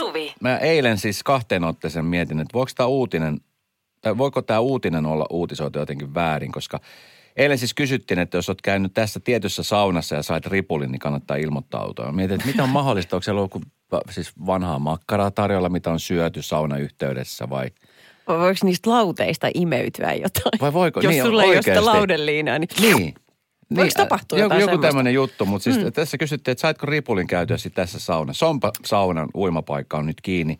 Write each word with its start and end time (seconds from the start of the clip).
Suvi. 0.00 0.34
Mä 0.40 0.58
eilen 0.58 0.98
siis 0.98 1.22
kahteen 1.22 1.64
otteeseen 1.64 2.04
mietin, 2.04 2.40
että 2.40 2.52
voiko 2.54 2.70
tämä 2.76 2.86
uutinen, 2.86 3.40
tai 4.00 4.18
voiko 4.18 4.42
tämä 4.42 4.60
uutinen 4.60 5.06
olla 5.06 5.26
uutisoitu 5.30 5.78
jotenkin 5.78 6.14
väärin, 6.14 6.52
koska 6.52 6.80
eilen 7.36 7.58
siis 7.58 7.74
kysyttiin, 7.74 8.18
että 8.18 8.38
jos 8.38 8.48
olet 8.48 8.62
käynyt 8.62 8.94
tässä 8.94 9.20
tietyssä 9.20 9.62
saunassa 9.62 10.14
ja 10.14 10.22
sait 10.22 10.46
ripulin, 10.46 10.92
niin 10.92 10.98
kannattaa 10.98 11.36
ilmoittautua. 11.36 12.04
Mä 12.06 12.12
Mietin, 12.12 12.34
että 12.34 12.46
mitä 12.46 12.62
on 12.62 12.68
mahdollista, 12.68 13.16
onko 13.16 13.22
siellä 13.22 13.38
ollut 13.38 13.66
siis 14.10 14.32
vanhaa 14.46 14.78
makkaraa 14.78 15.30
tarjolla, 15.30 15.68
mitä 15.68 15.90
on 15.90 16.00
syöty 16.00 16.42
saunayhteydessä 16.42 17.50
vai– 17.50 17.70
Vai 18.30 18.38
voiko 18.38 18.58
niistä 18.62 18.90
lauteista 18.90 19.50
imeytyä 19.54 20.14
jotain? 20.14 20.60
Vai 20.60 20.72
voiko? 20.72 21.00
Jos 21.00 21.10
Niin, 21.10 21.22
sulla 21.22 21.42
ei 21.42 21.48
ole 21.48 21.56
sitä 21.56 21.70
oikeasti. 21.70 21.90
laudeliinaa, 21.90 22.58
niin... 22.58 22.68
Niin. 22.80 23.14
Voiko 23.76 23.90
tapahtua 23.96 24.38
joku, 24.38 24.54
jotain 24.54 24.70
joku 24.70 24.82
tämmöinen 24.82 25.14
juttu, 25.14 25.46
mutta 25.46 25.64
siis 25.64 25.84
mm. 25.84 25.92
tässä 25.92 26.18
kysyttiin, 26.18 26.52
että 26.52 26.62
saitko 26.62 26.86
ripulin 26.86 27.26
käytyä 27.26 27.56
sit 27.56 27.74
tässä 27.74 27.98
saunassa. 27.98 28.38
Sompa 28.38 28.72
saunan 28.84 29.28
uimapaikka 29.34 29.96
on 29.96 30.06
nyt 30.06 30.20
kiinni, 30.20 30.58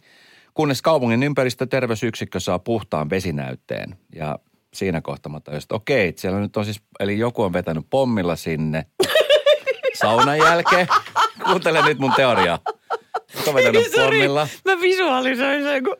kunnes 0.54 0.82
kaupungin 0.82 1.22
ympäristöterveysyksikkö 1.22 2.40
saa 2.40 2.58
puhtaan 2.58 3.10
vesinäytteen. 3.10 3.96
Ja 4.14 4.38
siinä 4.74 5.00
kohtaa 5.00 5.32
mä 5.32 5.40
tajusin, 5.40 5.64
että 5.64 5.74
okei, 5.74 6.08
että 6.08 6.20
siellä 6.20 6.40
nyt 6.40 6.56
on 6.56 6.64
siis, 6.64 6.80
eli 7.00 7.18
joku 7.18 7.42
on 7.42 7.52
vetänyt 7.52 7.86
pommilla 7.90 8.36
sinne 8.36 8.86
saunan 10.00 10.38
jälkeen. 10.38 10.86
Kuuntele 11.44 11.82
nyt 11.82 11.98
mun 11.98 12.12
teoriaa. 12.16 12.58
Joku 13.36 13.50
on 13.50 13.54
vetänyt 13.54 13.92
pommilla. 13.96 14.48
Mä 14.64 14.80
visualisoin 14.80 15.62
sen, 15.62 15.84
kun... 15.84 15.96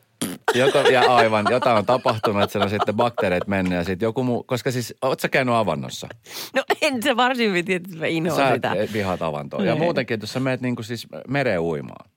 Joko, 0.54 0.78
ja 0.78 1.00
aivan, 1.14 1.46
jotain 1.50 1.76
on 1.78 1.86
tapahtunut, 1.86 2.42
että 2.42 2.52
siellä 2.52 2.64
on 2.64 2.70
sitten 2.70 2.94
bakteereet 2.96 3.46
mennyt 3.46 3.72
ja 3.72 3.84
sitten 3.84 4.06
joku 4.06 4.22
muu, 4.24 4.42
koska 4.42 4.70
siis, 4.70 4.94
oot 5.02 5.20
sä 5.20 5.28
käynyt 5.28 5.54
avannossa? 5.54 6.08
No 6.54 6.62
en 6.82 7.02
sä 7.02 7.16
varsin 7.16 7.64
tiedä, 7.64 7.84
että 7.86 7.98
mä 7.98 8.06
inhoan 8.06 8.48
Sä 8.48 8.54
sitä. 8.54 8.72
et 8.74 8.92
vihaat 8.92 9.22
avantoa. 9.22 9.64
Ja 9.64 9.74
Niin. 9.74 9.82
muutenkin, 9.82 10.18
jos 10.20 10.32
sä 10.32 10.40
menet 10.40 10.60
niin 10.60 10.76
kuin 10.76 10.84
siis 10.86 11.06
mereen 11.28 11.60
uimaan. 11.60 12.10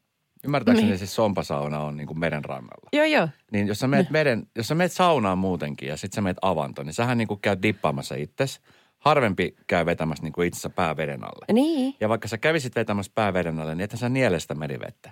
Ymmärtääkseni 0.46 0.88
Niin. 0.90 0.98
siis 0.98 1.16
sompasauna 1.16 1.80
on 1.80 1.98
niin 1.98 2.08
kuin 2.08 2.20
meren 2.20 2.46
rannalla. 2.46 2.90
Joo, 2.94 3.06
joo. 3.06 3.30
Niin 3.52 3.68
jos 3.68 3.80
sä 3.80 3.88
menet, 3.88 4.10
meren, 4.10 4.48
jos 4.56 4.68
sä 4.68 4.76
menet 4.76 4.92
saunaan 4.92 5.38
muutenkin 5.38 5.90
ja 5.90 5.98
sitten 5.98 6.16
sä 6.16 6.22
menet 6.22 6.38
avantoon, 6.42 6.86
niin 6.86 6.94
sähän 6.94 7.18
niin 7.18 7.28
kuin 7.28 7.40
käyt 7.42 7.62
dippaamassa 7.62 8.16
itses. 8.16 8.62
Harvempi 8.98 9.56
käy 9.68 9.86
vetämässä 9.86 10.24
niin 10.24 10.34
kuin 10.34 10.48
itsensä 10.48 10.70
pää 10.70 10.98
veden 10.98 11.24
alle. 11.24 11.46
Niin. 11.54 11.96
Ja 12.00 12.10
vaikka 12.10 12.28
sä 12.28 12.38
kävisit 12.38 12.76
vetämässä 12.76 13.12
pää 13.16 13.34
veden 13.34 13.60
alle, 13.60 13.76
niin 13.76 13.84
ethän 13.84 14.00
sä 14.00 14.10
niele 14.10 14.40
sitä 14.40 14.56
merivettä. 14.56 15.12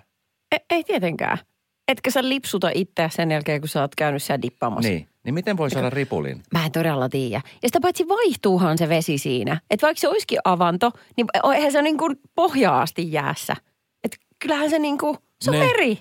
E- 0.52 0.56
ei 0.70 0.84
tietenkään. 0.84 1.38
Etkö 1.88 2.10
sä 2.10 2.28
lipsuta 2.28 2.70
itseä 2.74 3.08
sen 3.08 3.30
jälkeen, 3.30 3.60
kun 3.60 3.68
sä 3.68 3.80
oot 3.80 3.94
käynyt 3.94 4.22
siellä 4.22 4.42
dippaamassa? 4.42 4.90
Niin. 4.90 5.08
Niin 5.24 5.34
miten 5.34 5.56
voi 5.56 5.70
saada 5.70 5.90
ripulin? 5.90 6.42
Mä 6.52 6.64
en 6.64 6.72
todella 6.72 7.08
tiedä. 7.08 7.40
Ja 7.62 7.68
sitä 7.68 7.80
paitsi 7.80 8.08
vaihtuuhan 8.08 8.78
se 8.78 8.88
vesi 8.88 9.18
siinä. 9.18 9.60
Että 9.70 9.86
vaikka 9.86 10.00
se 10.00 10.08
olisikin 10.08 10.38
avanto, 10.44 10.90
niin 11.16 11.26
eihän 11.54 11.72
se 11.72 11.82
niin 11.82 11.98
kuin 11.98 12.16
pohjaa 12.34 12.82
asti 12.82 13.12
jäässä. 13.12 13.56
Että 14.04 14.16
kyllähän 14.38 14.70
se 14.70 14.78
niin 14.78 14.98
kuin, 14.98 15.16
se 15.40 15.50
on 15.50 15.58
Ne. 15.58 15.66
meri. 15.66 15.98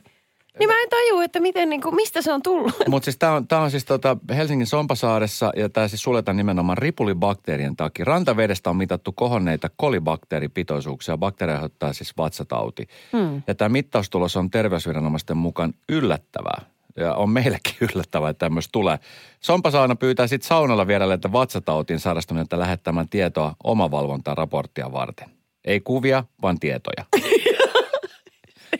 Niin 0.60 0.70
mä 0.70 0.82
en 0.82 0.90
tajua, 0.90 1.24
että 1.24 1.40
miten 1.40 1.70
niin 1.70 1.82
kuin, 1.82 1.96
mistä 1.96 2.22
se 2.22 2.34
on 2.34 2.42
tullut. 2.42 2.74
Mutta 2.88 3.06
siis 3.06 3.18
tämä 3.18 3.34
on, 3.34 3.48
tää 3.48 3.62
on 3.62 3.72
siis 3.72 3.86
tota 3.86 4.18
Helsingin 4.36 4.68
Sompasaaressa 4.68 5.52
ja 5.56 5.70
tämä 5.70 5.88
siis 5.88 6.04
suljetaan 6.04 6.38
nimenomaan 6.38 6.78
ripulibakteerien 6.78 7.76
takia. 7.76 8.06
Rantavedestä 8.06 8.70
on 8.70 8.76
mitattu 8.76 9.12
kohonneita 9.12 9.70
kolibakteeripitoisuuksia. 9.76 11.18
Bakteeria 11.18 11.56
aiheuttaa 11.56 11.94
siis 11.94 12.14
vatsatauti. 12.18 12.88
Hmm. 13.12 13.42
Ja 13.48 13.56
tämä 13.56 13.70
mittaustulos 13.70 14.38
on 14.38 14.52
terveysviranomaisten 14.52 15.38
mukaan 15.38 15.74
yllättävää. 15.90 16.62
Ja 16.98 17.16
on 17.16 17.30
meillekin 17.30 17.76
yllättävää, 17.94 18.30
että 18.30 18.46
tämmöistä 18.46 18.72
tulee. 18.72 19.00
Sompasauna 19.40 19.96
pyytää 19.96 20.28
sitten 20.28 20.48
saunalla 20.48 20.88
vieraille 20.88 21.20
vatsatautiin 21.32 22.00
sairastuneita 22.00 22.60
lähettämään 22.60 23.10
tietoa 23.10 23.56
omavalvontaa 23.64 24.36
raporttia 24.36 24.92
varten. 24.92 25.30
Ei 25.66 25.80
kuvia, 25.80 26.24
vaan 26.42 26.60
tietoja. 26.60 27.06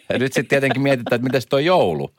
ja 0.09 0.20
nyt 0.20 0.34
sitten 0.34 0.47
tietenkin 0.47 0.81
mietitään, 0.81 1.16
että 1.16 1.28
miten 1.28 1.42
tuo 1.50 1.59
joulu. 1.59 2.11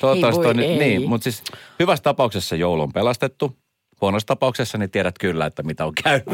Toivottavasti 0.00 0.42
voi 0.42 0.50
on 0.50 0.56
nyt, 0.56 0.66
ei. 0.66 0.78
niin, 0.78 1.08
mutta 1.08 1.22
siis 1.24 1.42
hyvässä 1.78 2.02
tapauksessa 2.02 2.56
joulu 2.56 2.82
on 2.82 2.92
pelastettu. 2.92 3.56
Huonossa 4.00 4.26
tapauksessa 4.26 4.78
niin 4.78 4.90
tiedät 4.90 5.18
kyllä, 5.18 5.46
että 5.46 5.62
mitä 5.62 5.86
on 5.86 5.94
käynyt. 5.94 6.26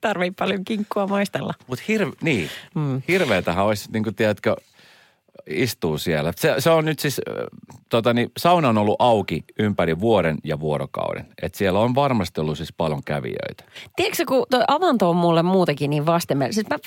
Tarvii 0.00 0.30
paljon 0.30 0.64
kinkkua 0.64 1.06
maistella. 1.06 1.54
Mutta 1.66 1.84
hirve, 1.88 2.12
niin, 2.22 2.50
mm. 2.74 3.02
hirveetähän 3.08 3.64
olisi, 3.64 3.88
niin 3.92 4.04
kuin 4.04 4.14
tiedätkö, 4.14 4.56
istuu 5.46 5.98
siellä. 5.98 6.32
Se, 6.36 6.54
se 6.58 6.70
on 6.70 6.84
nyt 6.84 6.98
siis, 6.98 7.20
tota 7.88 8.14
niin, 8.14 8.32
sauna 8.38 8.68
on 8.68 8.78
ollut 8.78 8.96
auki 8.98 9.44
ympäri 9.58 10.00
vuoden 10.00 10.38
ja 10.44 10.60
vuorokauden. 10.60 11.26
Et 11.42 11.54
siellä 11.54 11.78
on 11.78 11.94
varmasti 11.94 12.40
ollut 12.40 12.56
siis 12.56 12.72
paljon 12.72 13.04
kävijöitä. 13.04 13.64
Tiedätkö, 13.96 14.24
kun 14.28 14.46
toi 14.50 14.62
avanto 14.68 15.10
on 15.10 15.16
mulle 15.16 15.42
muutenkin 15.42 15.90
niin 15.90 16.06
vastenmielinen. 16.06 16.54
Siis 16.54 16.68
mä, 16.68 16.78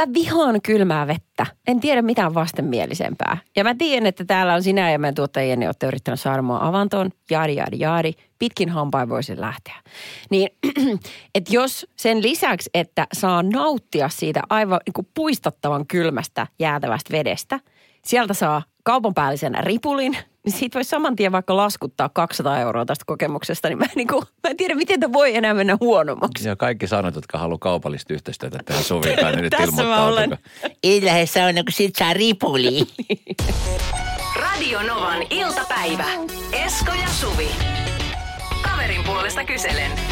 mä 0.00 0.12
vihaan 0.14 0.62
kylmää 0.62 1.06
vettä. 1.06 1.46
En 1.66 1.80
tiedä 1.80 2.02
mitään 2.02 2.34
vastenmielisempää. 2.34 3.38
Ja 3.56 3.64
mä 3.64 3.74
tiedän, 3.74 4.06
että 4.06 4.24
täällä 4.24 4.54
on 4.54 4.62
sinä 4.62 4.90
ja 4.90 4.98
meidän 4.98 5.14
tuottajien, 5.14 5.60
ne 5.60 5.68
olette 5.68 5.86
yrittänyt 5.86 6.20
saada 6.20 6.42
mua 6.42 6.58
avantoon. 6.62 7.10
Jaadi, 7.30 7.54
jaadi, 7.54 7.78
jaadi. 7.78 8.12
Pitkin 8.38 8.68
hampain 8.68 9.08
voisin 9.08 9.40
lähteä. 9.40 9.74
Niin, 10.30 10.48
että 11.34 11.54
jos 11.54 11.86
sen 11.96 12.22
lisäksi, 12.22 12.70
että 12.74 13.06
saa 13.12 13.42
nauttia 13.42 14.08
siitä 14.08 14.42
aivan 14.50 14.80
niin 14.86 14.92
kuin 14.92 15.08
puistattavan 15.14 15.86
kylmästä 15.86 16.46
jäätävästä 16.58 17.12
vedestä, 17.12 17.60
sieltä 18.04 18.34
saa 18.34 18.62
kaupan 18.82 19.14
päällisen 19.14 19.54
ripulin, 19.60 20.16
niin 20.44 20.52
siitä 20.52 20.74
voisi 20.74 20.90
saman 20.90 21.16
tien 21.16 21.32
vaikka 21.32 21.56
laskuttaa 21.56 22.08
200 22.08 22.60
euroa 22.60 22.84
tästä 22.84 23.04
kokemuksesta, 23.06 23.68
niin 23.68 23.78
mä 23.78 23.84
en, 23.84 23.90
niin 23.94 24.08
kuin, 24.08 24.24
mä 24.42 24.50
en 24.50 24.56
tiedä, 24.56 24.74
miten 24.74 25.00
tämä 25.00 25.12
voi 25.12 25.36
enää 25.36 25.54
mennä 25.54 25.76
huonommaksi. 25.80 26.48
Ja 26.48 26.56
kaikki 26.56 26.86
sanot, 26.86 27.14
jotka 27.14 27.38
haluaa 27.38 27.58
kaupallista 27.58 28.14
yhteistyötä 28.14 28.58
tehdä 28.64 28.82
Suvin 28.82 29.14
kanssa, 29.14 29.30
niin 29.30 29.42
nyt 29.42 29.54
Tässä 29.58 29.82
mä 29.82 30.04
olen. 30.04 30.38
Ei 30.82 31.04
lähde 31.04 31.26
sauna, 31.26 31.62
kun 31.62 31.72
sit 31.72 31.96
saa 31.96 32.12
ripuli. 32.12 32.86
Radio 34.42 34.82
Novan 34.82 35.22
iltapäivä. 35.30 36.06
Esko 36.52 36.92
ja 36.92 37.08
Suvi. 37.08 37.48
Kaverin 38.62 39.04
puolesta 39.04 39.44
kyselen. 39.44 40.11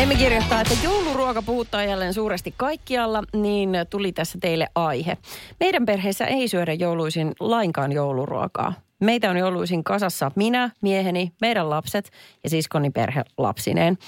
Emme 0.00 0.14
kirjoittaa, 0.14 0.60
että 0.60 0.74
jouluruoka 0.84 1.42
puhuttaa 1.42 1.84
jälleen 1.84 2.14
suuresti 2.14 2.54
kaikkialla, 2.56 3.22
niin 3.34 3.70
tuli 3.90 4.12
tässä 4.12 4.38
teille 4.40 4.68
aihe. 4.74 5.16
Meidän 5.60 5.86
perheessä 5.86 6.26
ei 6.26 6.48
syödä 6.48 6.72
jouluisin 6.72 7.32
lainkaan 7.40 7.92
jouluruokaa. 7.92 8.72
Meitä 9.00 9.30
on 9.30 9.36
jouluisin 9.36 9.84
kasassa 9.84 10.30
minä, 10.36 10.70
mieheni, 10.82 11.32
meidän 11.40 11.70
lapset 11.70 12.10
ja 12.44 12.50
siskoni 12.50 12.90
perhe 12.90 13.24
lapsineen. 13.38 13.98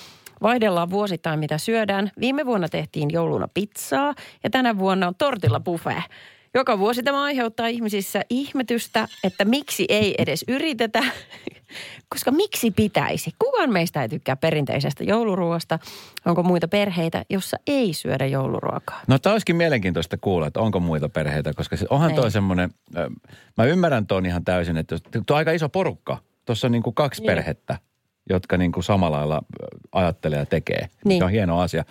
Vaihdellaan 0.42 0.90
vuosittain, 0.90 1.40
mitä 1.40 1.58
syödään. 1.58 2.10
Viime 2.20 2.46
vuonna 2.46 2.68
tehtiin 2.68 3.10
jouluna 3.12 3.48
pizzaa 3.54 4.14
ja 4.44 4.50
tänä 4.50 4.78
vuonna 4.78 5.08
on 5.08 5.14
tortilla 5.18 5.60
buffet. 5.60 6.02
Joka 6.54 6.78
vuosi 6.78 7.02
tämä 7.02 7.22
aiheuttaa 7.22 7.66
ihmisissä 7.66 8.22
ihmetystä, 8.30 9.08
että 9.24 9.44
miksi 9.44 9.86
ei 9.88 10.14
edes 10.18 10.44
yritetä, 10.48 11.02
koska 12.12 12.30
miksi 12.30 12.70
pitäisi? 12.70 13.30
Kukaan 13.38 13.72
meistä 13.72 14.02
ei 14.02 14.08
tykkää 14.08 14.36
perinteisestä 14.36 15.04
jouluruoasta. 15.04 15.78
Onko 16.24 16.42
muita 16.42 16.68
perheitä, 16.68 17.24
jossa 17.30 17.56
ei 17.66 17.92
syödä 17.94 18.26
jouluruokaa? 18.26 19.00
No 19.06 19.18
tämä 19.18 19.32
olisikin 19.32 19.56
mielenkiintoista 19.56 20.16
kuulla, 20.20 20.46
että 20.46 20.60
onko 20.60 20.80
muita 20.80 21.08
perheitä, 21.08 21.52
koska 21.54 21.76
se, 21.76 21.86
onhan 21.90 22.14
toi 22.14 22.24
Ei. 22.24 22.30
semmoinen, 22.30 22.70
mä 23.58 23.64
ymmärrän 23.64 24.06
tuon 24.06 24.26
ihan 24.26 24.44
täysin, 24.44 24.76
että 24.76 24.96
tuo 25.12 25.22
on 25.30 25.36
aika 25.36 25.52
iso 25.52 25.68
porukka. 25.68 26.18
Tuossa 26.44 26.66
on 26.66 26.72
niin 26.72 26.82
kuin 26.82 26.94
kaksi 26.94 27.20
Niin. 27.22 27.26
perhettä, 27.26 27.78
jotka 28.30 28.56
niin 28.56 28.72
kuin 28.72 28.84
samalla 28.84 29.18
lailla 29.18 29.42
ajattelee 29.92 30.38
ja 30.38 30.46
tekee. 30.46 30.88
Niin. 31.04 31.20
Se 31.20 31.24
on 31.24 31.30
hieno 31.30 31.60
asia. 31.60 31.84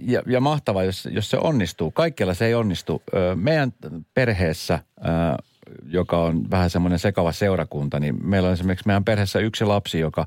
Ja, 0.00 0.22
ja 0.26 0.40
mahtavaa, 0.40 0.84
jos, 0.84 1.08
jos 1.10 1.30
se 1.30 1.38
onnistuu. 1.38 1.90
Kaikkialla 1.90 2.34
se 2.34 2.46
ei 2.46 2.54
onnistu. 2.54 3.02
Meidän 3.34 3.72
perheessä, 4.14 4.78
joka 5.86 6.18
on 6.18 6.50
vähän 6.50 6.70
semmoinen 6.70 6.98
sekava 6.98 7.32
seurakunta, 7.32 8.00
niin 8.00 8.28
meillä 8.28 8.46
on 8.46 8.52
esimerkiksi 8.52 8.86
meidän 8.86 9.04
perheessä 9.04 9.38
yksi 9.38 9.64
lapsi, 9.64 9.98
joka 9.98 10.26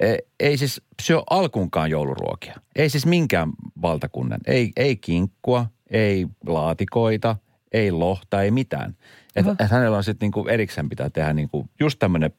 e- 0.00 0.16
ei 0.40 0.56
siis 0.56 0.82
syö 1.02 1.22
alkuunkaan 1.30 1.90
jouluruokia. 1.90 2.54
Ei 2.76 2.88
siis 2.88 3.06
minkään 3.06 3.52
valtakunnan. 3.82 4.40
Ei, 4.46 4.72
ei 4.76 4.96
kinkkua, 4.96 5.66
ei 5.90 6.26
laatikoita, 6.46 7.36
ei 7.72 7.92
lohta, 7.92 8.42
ei 8.42 8.50
mitään. 8.50 8.96
Että 9.36 9.64
et 9.64 9.70
hänellä 9.70 9.96
on 9.96 10.04
sitten 10.04 10.26
niinku 10.26 10.46
erikseen 10.48 10.88
pitää 10.88 11.10
tehdä 11.10 11.32
niinku 11.32 11.68
just 11.80 11.98
tämmöinen 11.98 12.30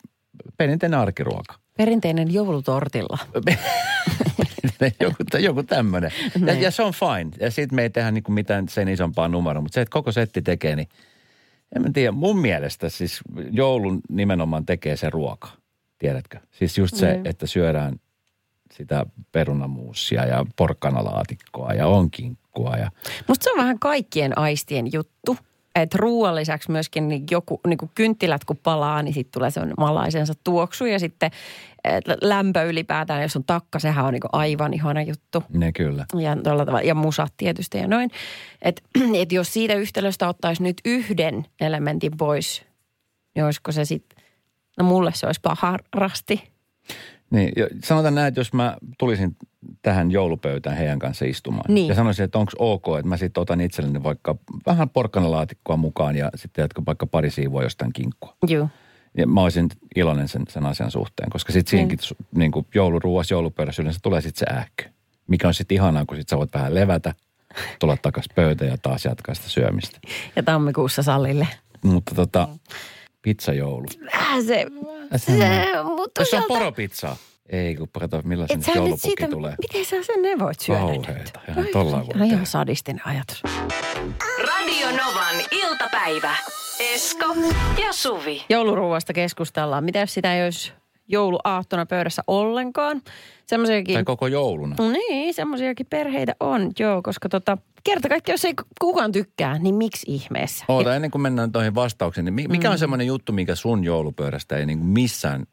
perinteinen 0.57 0.99
arkiruoka. 0.99 1.55
Perinteinen 1.77 2.33
joulutortilla. 2.33 3.17
joku, 4.99 5.23
joku 5.39 5.63
tämmöinen. 5.63 6.11
Ja, 6.45 6.53
ja, 6.53 6.71
se 6.71 6.83
on 6.83 6.93
fine. 6.93 7.31
Ja 7.39 7.51
siitä 7.51 7.75
me 7.75 7.81
ei 7.81 7.89
tehdä 7.89 8.11
niinku 8.11 8.31
mitään 8.31 8.69
sen 8.69 8.87
isompaa 8.87 9.27
numeroa. 9.27 9.61
Mutta 9.61 9.75
se, 9.75 9.81
että 9.81 9.93
koko 9.93 10.11
setti 10.11 10.41
tekee, 10.41 10.75
niin 10.75 10.87
en 11.75 11.81
mä 11.81 11.89
tiedä. 11.93 12.11
Mun 12.11 12.37
mielestä 12.39 12.89
siis 12.89 13.19
joulun 13.51 14.01
nimenomaan 14.09 14.65
tekee 14.65 14.97
se 14.97 15.09
ruoka. 15.09 15.47
Tiedätkö? 15.99 16.39
Siis 16.51 16.77
just 16.77 16.95
se, 16.95 17.13
Mm. 17.17 17.25
että 17.25 17.47
syödään 17.47 17.95
sitä 18.73 19.05
perunamuusia 19.31 20.25
ja 20.25 20.45
porkkanalaatikkoa 20.55 21.73
ja 21.73 21.87
on 21.87 22.11
kinkkua 22.11 22.75
ja 22.77 22.91
Musta 23.27 23.43
se 23.43 23.51
on 23.51 23.57
vähän 23.57 23.79
kaikkien 23.79 24.37
aistien 24.37 24.93
juttu. 24.93 25.37
Että 25.75 25.97
ruoan 25.97 26.35
lisäksi 26.35 26.71
myöskin 26.71 27.07
niin 27.07 27.23
joku, 27.31 27.59
niin 27.67 27.77
kuin 27.77 27.91
kynttilät 27.95 28.45
kun 28.45 28.57
palaa, 28.57 29.03
niin 29.03 29.13
sitten 29.13 29.31
tulee 29.31 29.51
semmoinen 29.51 29.75
malaisensa 29.77 30.33
tuoksu. 30.43 30.85
Ja 30.85 30.99
sitten 30.99 31.31
lämpö 32.21 32.63
ylipäätään, 32.63 33.21
jos 33.21 33.35
on 33.35 33.43
takka, 33.43 33.79
sehän 33.79 34.05
on 34.05 34.13
niin 34.13 34.21
aivan 34.31 34.73
ihana 34.73 35.01
juttu. 35.01 35.43
Ne 35.53 35.71
kyllä. 35.71 36.05
Ja, 36.19 36.35
tolla 36.35 36.65
tavalla, 36.65 36.87
ja 36.87 36.95
musat 36.95 37.33
tietysti 37.37 37.77
ja 37.77 37.87
noin. 37.87 38.11
Että 38.61 38.81
et 39.21 39.31
jos 39.31 39.53
siitä 39.53 39.73
yhtälöstä 39.73 40.27
ottaisi 40.27 40.63
nyt 40.63 40.81
yhden 40.85 41.45
elementin 41.61 42.17
pois, 42.17 42.65
niin 43.35 43.45
olisiko 43.45 43.71
se 43.71 43.85
sitten, 43.85 44.23
no 44.77 44.85
mulle 44.85 45.11
se 45.13 45.25
olisi 45.25 45.41
paha 45.41 45.77
rasti. 45.93 46.51
Niin, 47.31 47.53
sanotaan 47.83 48.15
näin, 48.15 48.27
että 48.27 48.39
jos 48.39 48.53
mä 48.53 48.77
tulisin 48.99 49.35
tähän 49.81 50.11
joulupöytään 50.11 50.77
heidän 50.77 50.99
kanssa 50.99 51.25
istumaan. 51.25 51.73
Niin. 51.73 51.87
Ja 51.87 51.95
sanoisin, 51.95 52.25
että 52.25 52.37
onko 52.37 52.51
ok, 52.59 52.85
että 52.97 53.07
mä 53.07 53.17
sitten 53.17 53.41
otan 53.41 53.61
itselleni 53.61 54.03
vaikka 54.03 54.35
vähän 54.65 54.89
porkkanalaatikkoa 54.89 55.77
mukaan 55.77 56.15
ja 56.15 56.29
sitten 56.35 56.63
jatko 56.63 56.81
vaikka 56.85 57.07
pari 57.07 57.29
siivua 57.29 57.63
jostain 57.63 57.93
kinkkua. 57.93 58.35
Joo. 58.47 58.67
Ja 59.17 59.27
mä 59.27 59.41
olisin 59.41 59.69
iloinen 59.95 60.27
sen, 60.27 60.43
sen 60.49 60.65
asian 60.65 60.91
suhteen, 60.91 61.29
koska 61.29 61.53
sitten 61.53 61.71
siinäkin 61.71 61.99
niin. 62.09 62.27
niin 62.35 62.51
kuin 62.51 62.67
jouluruuassa, 62.75 63.33
joulupöydässä 63.33 63.81
yleensä 63.81 63.99
tulee 64.03 64.21
sitten 64.21 64.47
se 64.47 64.55
ähky. 64.59 64.85
Mikä 65.27 65.47
on 65.47 65.53
sitten 65.53 65.75
ihanaa, 65.75 66.05
kun 66.05 66.17
sitten 66.17 66.29
sä 66.35 66.37
voit 66.37 66.53
vähän 66.53 66.75
levätä, 66.75 67.13
tulla 67.79 67.97
takaisin 67.97 68.31
pöytään 68.35 68.71
ja 68.71 68.77
taas 68.77 69.05
jatkaa 69.05 69.35
sitä 69.35 69.49
syömistä. 69.49 69.99
Ja 70.35 70.43
tammikuussa 70.43 71.03
salille. 71.03 71.47
Mutta 71.83 72.15
tota, 72.15 72.47
pizzajoulu. 73.21 73.85
Vähän 74.13 74.43
se, 74.43 74.65
se 75.17 75.35
mutta 75.83 76.21
Jos 76.21 76.33
on 76.33 76.43
poropizzaa. 76.47 77.15
Ei, 77.49 77.75
kun 77.75 77.87
kato 77.99 78.21
sä 78.21 78.27
nyt 78.27 78.75
joulupukki 78.75 79.07
siitä, 79.07 79.27
tulee. 79.27 79.55
miten 79.61 79.85
sä 79.85 80.03
sen 80.03 80.21
ne 80.21 80.39
voit 80.39 80.59
syödä 80.59 80.79
Kauheeta. 80.79 81.11
nyt? 81.11 81.31
Ai, 81.37 81.43
ihan 82.13 82.29
tehdä. 82.29 82.45
sadistinen 82.45 83.07
ajatus. 83.07 83.43
Radio 84.47 84.87
Novan 84.87 85.35
iltapäivä. 85.51 86.35
Esko 86.79 87.25
ja 87.85 87.93
Suvi. 87.93 88.45
Jouluruuasta 88.49 89.13
keskustellaan. 89.13 89.83
Mitä 89.83 89.99
jos 89.99 90.13
sitä 90.13 90.35
ei 90.35 90.43
olisi 90.43 90.73
jouluaattona 91.07 91.85
pöydässä 91.85 92.21
ollenkaan? 92.27 93.01
Semmoisiakin, 93.45 93.93
Tai 93.93 94.03
koko 94.03 94.27
jouluna. 94.27 94.75
no 94.79 94.89
niin, 94.91 95.33
semmoisiakin 95.33 95.85
perheitä 95.89 96.35
on, 96.39 96.71
joo, 96.79 97.01
koska 97.01 97.29
tota, 97.29 97.57
kerta 97.83 98.09
kaikki, 98.09 98.31
jos 98.31 98.45
ei 98.45 98.53
kukaan 98.81 99.11
tykkää, 99.11 99.59
niin 99.59 99.75
miksi 99.75 100.05
ihmeessä? 100.11 100.65
Oota, 100.67 100.95
ennen 100.95 101.11
kuin 101.11 101.21
mennään 101.21 101.51
tuohon 101.51 101.75
vastaukseen, 101.75 102.25
niin 102.25 102.33
mi- 102.33 102.47
mikä 102.47 102.67
Mm. 102.67 102.71
on 102.71 102.79
semmoinen 102.79 103.07
juttu, 103.07 103.33
mikä 103.33 103.55
sun 103.55 103.83
joulupöydästä 103.83 104.57
ei 104.57 104.65
niin 104.65 104.77
kuin 104.79 104.89
missään 104.89 105.43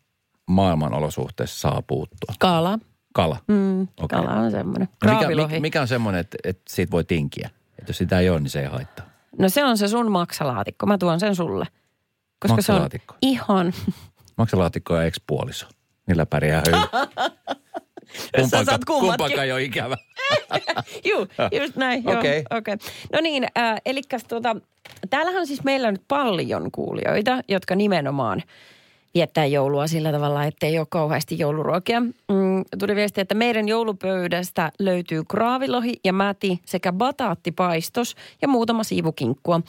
maailman 0.47 0.95
olosuhteessa 0.95 1.61
saa 1.61 1.83
puuttua? 1.87 2.35
Kala. 2.39 2.79
Kala. 3.15 3.37
Mm, 3.49 3.83
Okei. 3.83 4.19
Kala 4.19 4.33
on 4.35 4.51
semmoinen. 4.51 4.89
No 5.05 5.15
mikä, 5.15 5.29
mikä, 5.29 5.61
mikä 5.61 5.81
on 5.81 5.89
semmoinen, 5.89 6.21
että, 6.21 6.37
että 6.45 6.63
siitä 6.69 6.91
voi 6.91 7.05
tinkiä? 7.05 7.51
Että 7.79 7.91
jos 7.91 7.99
sitä 7.99 8.19
ei 8.21 8.31
ole, 8.31 8.41
niin 8.41 8.51
se 8.51 8.61
ei 8.61 8.67
haittaa. 8.67 9.07
No 9.39 9.49
se 9.49 9.65
on 9.65 9.79
se 9.79 9.89
sun 9.89 10.11
maksalaatikko. 10.11 10.87
Mä 10.87 10.99
tuon 10.99 11.21
sen 11.21 11.37
sulle. 11.37 11.67
Koska 12.41 12.63
se 12.63 12.73
on 12.73 12.77
Maksalaatikko. 12.77 13.15
ihan... 13.23 13.73
Maksalaatikko 14.37 14.97
ja 14.97 15.03
ex-puoliso. 15.03 15.67
Niillä 16.07 16.27
pärjää 16.27 16.63
saat 18.49 18.85
kummatkin. 18.85 18.87
kumpakaan 18.87 19.45
ei 19.45 19.53
ole 19.53 19.63
ikävä. 19.63 19.97
Juu, 21.09 21.27
just 21.61 21.77
näin. 21.77 22.09
Okei. 22.19 22.45
Okay. 22.51 22.77
No 23.13 23.21
niin, 23.21 23.47
äh, 23.59 23.81
eli 23.87 24.01
tuota, 24.29 24.57
täällähän 25.11 25.41
on 25.41 25.47
siis 25.47 25.65
meillä 25.65 25.93
nyt 25.93 26.03
paljon 26.09 26.71
kuulijoita, 26.73 27.43
jotka 27.49 27.75
nimenomaan 27.75 28.43
viettää 29.15 29.47
joulua 29.47 29.87
sillä 29.87 30.13
tavalla, 30.13 30.45
että 30.45 30.67
ei 30.67 30.79
ole 30.79 30.87
kauheasti 30.91 31.39
jouluruokia. 31.39 32.01
Mm, 32.01 32.65
tuli 32.79 32.97
viesti, 32.97 33.21
että 33.21 33.35
meidän 33.35 33.69
joulupöydästä 33.69 34.73
löytyy 34.79 35.23
kraavilohi 35.25 35.95
ja 36.05 36.13
mäti 36.13 36.61
sekä 36.67 36.93
bataattipaistos 36.93 38.17
ja 38.43 38.49
muutama 38.49 38.85
siivukinkkua. 38.85 39.61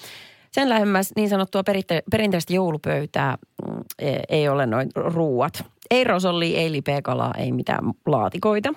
Sen 0.51 0.69
lähemmäs 0.69 1.11
niin 1.15 1.29
sanottua 1.29 1.61
perinte- 1.61 2.03
perinteistä 2.11 2.53
joulupöytää 2.53 3.37
mm, 3.67 3.81
e- 3.99 4.19
ei 4.29 4.49
ole 4.49 4.65
noin 4.65 4.89
ruuat. 4.95 5.63
Ei 5.91 6.03
rosolli, 6.03 6.57
ei 6.57 6.71
lipeäkalaa, 6.71 7.33
ei 7.37 7.51
mitään 7.51 7.91
laatikoita. 8.05 8.73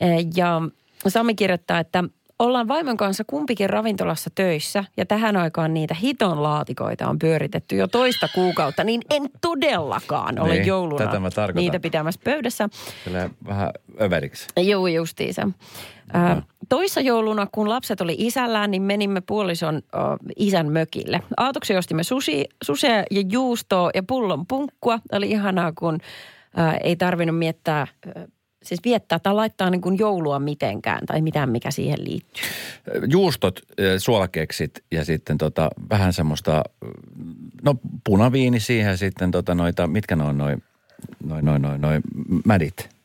E, 0.00 0.06
Ja 0.36 0.62
Sami 1.08 1.34
kirjoittaa, 1.34 1.78
että 1.78 2.04
ollaan 2.38 2.68
vaimon 2.68 2.96
kanssa 2.96 3.24
kumpikin 3.26 3.70
ravintolassa 3.70 4.30
töissä 4.34 4.84
ja 4.96 5.06
tähän 5.06 5.36
aikaan 5.36 5.74
niitä 5.74 5.94
hiton 5.94 6.42
laatikoita 6.42 7.08
on 7.08 7.18
pyöritetty 7.18 7.76
jo 7.76 7.88
toista 7.88 8.28
kuukautta, 8.34 8.84
niin 8.84 9.02
en 9.10 9.22
todellakaan 9.40 10.38
ole 10.38 10.52
Niin, 10.54 10.66
jouluna 10.66 11.04
tätä 11.06 11.20
mä 11.20 11.30
tarkoitan. 11.30 11.60
niitä 11.60 11.80
pitämässä 11.80 12.20
pöydässä. 12.24 12.68
Tulee 13.04 13.30
vähän 13.46 13.70
överiksi. 14.00 14.46
Joo, 14.56 14.86
justiinsa. 14.86 15.48
Ää, 16.12 16.42
toissa 16.68 17.00
jouluna, 17.00 17.46
kun 17.52 17.68
lapset 17.68 18.00
oli 18.00 18.14
isällään, 18.18 18.70
niin 18.70 18.82
menimme 18.82 19.20
puolison 19.20 19.76
ö, 19.76 19.80
isän 20.36 20.72
mökille. 20.72 21.22
Aatoksi 21.36 21.76
ostimme 21.76 22.02
sushi, 22.02 22.44
susia 22.64 22.96
ja 23.10 23.22
juustoa 23.32 23.90
ja 23.94 24.02
pullon 24.02 24.46
punkkua. 24.46 24.98
Oli 25.12 25.30
ihanaa, 25.30 25.72
kun 25.78 25.98
ei 26.82 26.96
tarvinnut 26.96 27.38
miettää, 27.38 27.86
siis 28.62 28.80
viettää 28.84 29.18
tai 29.18 29.34
laittaa 29.34 29.70
niin 29.70 29.80
kuin 29.80 29.98
joulua 29.98 30.38
mitenkään 30.38 31.06
tai 31.06 31.22
mitään, 31.22 31.50
mikä 31.50 31.70
siihen 31.70 32.04
liittyy. 32.04 32.44
Juustot, 33.08 33.60
eh, 33.78 33.98
suolakeksit 33.98 34.84
ja 34.92 35.04
sitten 35.04 35.38
tota, 35.38 35.70
vähän 35.90 36.12
semmoista, 36.12 36.62
no 37.62 37.74
punaviini 38.04 38.60
siihen 38.60 38.90
ja 38.90 38.96
sitten 38.96 39.30
tota 39.30 39.54
noita, 39.54 39.86
mitkä 39.86 40.16
ne 40.16 40.24
on 40.24 40.38
noin, 40.38 40.62
noin, 41.24 41.44
noin, 41.44 41.62
noin, 41.62 41.80
noin 41.80 42.02
mädit. 42.44 42.96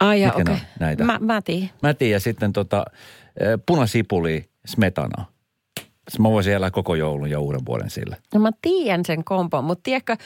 Ai 0.00 0.20
ja 0.20 0.32
okei. 0.32 0.54
on 0.54 0.60
näitä? 0.80 1.04
Mä, 1.04 1.18
mä 1.18 1.42
tiedän. 1.42 1.70
Mäti 1.82 2.10
ja 2.10 2.20
sitten 2.20 2.52
tota, 2.52 2.84
eh, 3.40 3.58
punasipuli, 3.66 4.48
smetana. 4.66 5.24
Mä 6.18 6.30
voisin 6.30 6.52
elää 6.52 6.70
koko 6.70 6.94
joulun 6.94 7.30
ja 7.30 7.40
uuden 7.40 7.66
vuoden 7.66 7.90
sillä. 7.90 8.16
No 8.34 8.40
mä 8.40 8.50
tiedän 8.62 9.04
sen 9.04 9.24
kompon, 9.24 9.64
mutta 9.64 9.82
tiedätkö, 9.82 10.16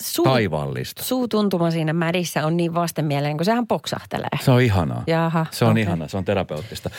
suu, 0.00 0.24
Taivaallista. 0.24 1.02
suutuntuma 1.02 1.70
siinä 1.70 1.92
mädissä 1.92 2.46
on 2.46 2.56
niin 2.56 2.74
vastenmielinen, 2.74 3.36
kun 3.36 3.44
sehän 3.44 3.66
poksahtelee. 3.66 4.28
Se 4.40 4.50
on 4.50 4.60
ihanaa. 4.62 5.02
Jaha, 5.06 5.46
Se 5.50 5.64
on 5.64 5.70
okei. 5.70 5.82
ihanaa, 5.82 6.08
se 6.08 6.16
on 6.16 6.24
terapeuttista. 6.24 6.90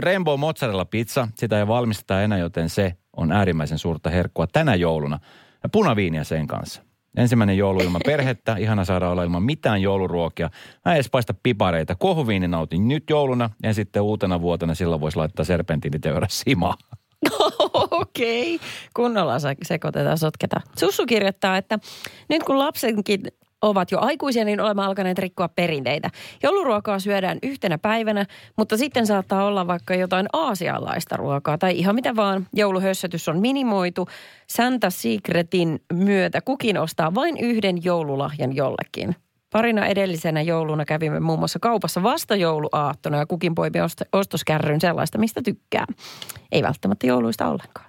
Rainbow 0.00 0.40
mozzarella 0.40 0.84
pizza, 0.84 1.28
sitä 1.34 1.58
ei 1.58 1.66
valmisteta 1.66 2.22
enää, 2.22 2.38
joten 2.38 2.68
se 2.70 2.96
on 3.16 3.32
äärimmäisen 3.32 3.78
suurta 3.78 4.10
herkkua 4.10 4.46
tänä 4.46 4.74
jouluna. 4.74 5.18
Punaviiniä 5.72 6.24
sen 6.24 6.46
kanssa. 6.46 6.82
Ensimmäinen 7.16 7.56
joulu 7.58 7.80
ilman 7.80 8.00
perhettä, 8.04 8.56
ihana 8.56 8.84
saada 8.84 9.08
olla 9.08 9.22
ilman 9.22 9.42
mitään 9.42 9.82
jouluruokia. 9.82 10.50
Mä 10.84 10.92
en 10.92 10.96
edes 10.96 11.10
paista 11.10 11.34
pipareita. 11.42 11.94
Kohuviini 11.94 12.48
nautin 12.48 12.88
nyt 12.88 13.04
jouluna 13.10 13.50
ja 13.62 13.74
sitten 13.74 14.02
uutena 14.02 14.40
vuotena 14.40 14.74
silloin 14.74 15.00
voisi 15.00 15.16
laittaa 15.16 15.44
serpentiinit 15.44 16.04
ja 16.04 16.10
juoda 16.10 16.26
simaa. 16.30 16.74
Okei, 18.00 18.60
kunnolla 18.94 19.38
se- 19.38 19.56
sekoitetaan, 19.62 20.18
sotketaan. 20.18 20.62
Sussu 20.78 21.06
kirjoittaa, 21.06 21.56
että 21.56 21.78
nyt 22.28 22.42
kun 22.42 22.58
lapsenkin 22.58 23.20
ovat 23.62 23.90
jo 23.90 23.98
aikuisia, 24.00 24.44
niin 24.44 24.60
olemme 24.60 24.84
alkaneet 24.84 25.18
rikkoa 25.18 25.48
perinteitä. 25.48 26.10
Jouluruokaa 26.42 26.98
syödään 26.98 27.38
yhtenä 27.42 27.78
päivänä, 27.78 28.26
mutta 28.58 28.76
sitten 28.76 29.06
saattaa 29.06 29.44
olla 29.44 29.66
vaikka 29.66 29.94
jotain 29.94 30.26
aasialaista 30.32 31.16
ruokaa 31.16 31.58
tai 31.58 31.78
ihan 31.78 31.94
mitä 31.94 32.16
vaan. 32.16 32.46
Jouluhössötys 32.54 33.28
on 33.28 33.40
minimoitu. 33.40 34.08
Santa 34.46 34.90
Secretin 34.90 35.80
myötä 35.92 36.40
kukin 36.40 36.78
ostaa 36.78 37.14
vain 37.14 37.36
yhden 37.36 37.84
joululahjan 37.84 38.56
jollekin. 38.56 39.16
Parina 39.52 39.86
edellisenä 39.86 40.42
jouluna 40.42 40.84
kävimme 40.84 41.20
muun 41.20 41.38
muassa 41.38 41.58
kaupassa 41.58 42.02
vasta 42.02 42.36
jouluaattona 42.36 43.18
ja 43.18 43.26
kukin 43.26 43.54
poimi 43.54 43.78
ost- 43.78 44.08
ostoskärryn 44.12 44.80
sellaista, 44.80 45.18
mistä 45.18 45.40
tykkää. 45.44 45.84
Ei 46.52 46.62
välttämättä 46.62 47.06
jouluista 47.06 47.46
ollenkaan. 47.48 47.86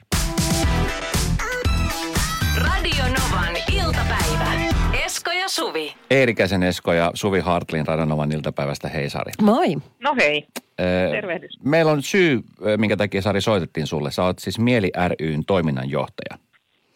Radio 2.57 3.03
Novan 3.03 3.55
iltapäivä. 3.73 4.53
Esko 5.05 5.31
ja 5.31 5.49
Suvi. 5.49 5.93
Eerikäisen 6.11 6.63
Esko 6.63 6.93
ja 6.93 7.11
Suvi 7.13 7.39
Hartlin 7.39 7.87
Radanovan 7.87 8.31
iltapäivästä 8.31 8.87
Hei 8.89 9.09
Sari. 9.09 9.31
Moi. 9.41 9.75
No 9.99 10.15
hei, 10.19 10.47
Tervehdys. 11.11 11.59
Meillä 11.63 11.91
on 11.91 12.01
syy, 12.03 12.41
minkä 12.77 12.97
takia 12.97 13.21
Sari 13.21 13.41
soitettiin 13.41 13.87
sulle. 13.87 14.11
Sä 14.11 14.23
oot 14.23 14.39
siis 14.39 14.59
Mieli 14.59 14.91
ryn 15.19 15.45
toiminnanjohtaja. 15.45 16.37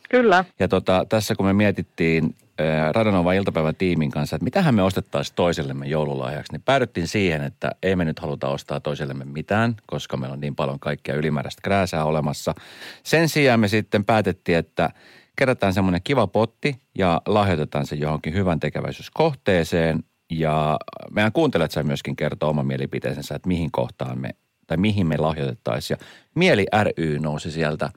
kyllä. 0.10 0.46
Ja 0.60 0.68
tota, 0.68 1.06
tässä 1.10 1.36
kun 1.36 1.46
me 1.46 1.54
mietittiin 1.54 2.36
äh, 2.60 2.94
Radanovan 2.94 3.36
iltapäivän 3.36 3.76
tiimin 3.76 4.12
kanssa, 4.12 4.36
että 4.36 4.44
mitähän 4.44 4.76
me 4.76 4.84
ostettaisiin 4.84 5.36
toisellemme 5.36 5.86
joululahjaksi, 5.86 6.54
niin 6.54 6.62
päädyttiin 6.62 7.08
siihen, 7.08 7.42
että 7.42 7.72
ei 7.84 7.96
me 7.96 8.06
nyt 8.06 8.20
haluta 8.20 8.50
ostaa 8.50 8.80
toisellemme 8.80 9.26
mitään, 9.26 9.76
koska 9.86 10.18
meillä 10.18 10.34
on 10.34 10.40
niin 10.40 10.56
paljon 10.56 10.80
kaikkea 10.80 11.16
ylimääräistä 11.16 11.62
krääsää 11.62 12.06
olemassa. 12.06 12.56
Sen 13.04 13.30
sijaan 13.30 13.60
me 13.60 13.68
sitten 13.68 14.06
päätettiin, 14.06 14.58
että 14.58 14.90
kerätään 15.36 15.74
semmoinen 15.74 16.02
kiva 16.04 16.28
potti 16.28 16.76
ja 16.98 17.22
lahjoitetaan 17.26 17.86
se 17.86 17.96
johonkin 17.96 18.34
hyvän 18.34 18.60
tekeväisyyskohteeseen. 18.60 20.04
Ja 20.32 20.78
meidän 21.12 21.32
kuuntelijat 21.32 21.72
sai 21.72 21.84
myöskin 21.84 22.16
kertoa 22.16 22.50
oman 22.50 22.68
mielipiteensä, 22.68 23.36
että 23.36 23.48
mihin 23.48 23.72
kohtaan 23.72 24.20
me, 24.20 24.30
tai 24.68 24.78
mihin 24.78 25.08
me 25.08 25.18
lahjoitettaisiin. 25.18 25.98
Ja 26.00 26.06
Mieli 26.36 26.66
ry 26.84 27.20
nousi 27.20 27.52
sieltä 27.52 27.90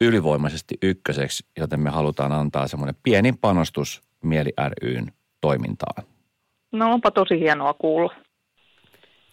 ylivoimaisesti 0.00 0.74
ykköseksi, 0.82 1.46
joten 1.58 1.80
me 1.80 1.90
halutaan 1.90 2.32
antaa 2.32 2.68
semmoinen 2.68 2.96
pieni 3.02 3.32
panostus 3.40 4.02
Mieli 4.22 4.52
ryn 4.82 5.12
toimintaan. 5.40 6.04
No 6.72 6.92
onpa 6.92 7.10
tosi 7.10 7.40
hienoa 7.40 7.74
kuulla. 7.74 8.14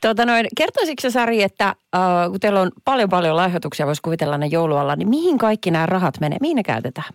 Tuota 0.01 0.25
noin, 0.25 0.48
kertoisitko 0.58 1.10
Sari, 1.10 1.44
että 1.44 1.68
äh, 1.68 2.30
kun 2.30 2.39
teillä 2.39 2.62
on 2.62 2.72
paljon 2.86 3.10
paljon 3.10 3.36
lahjoituksia, 3.36 3.86
voisi 3.86 4.01
kuvitella 4.01 4.38
ne 4.38 4.46
joulualla, 4.46 4.96
niin 4.96 5.10
mihin 5.10 5.38
kaikki 5.38 5.72
nämä 5.72 5.86
rahat 5.86 6.20
menee? 6.20 6.38
Mihin 6.41 6.56
ne 6.56 6.63
käytetään? 6.63 7.13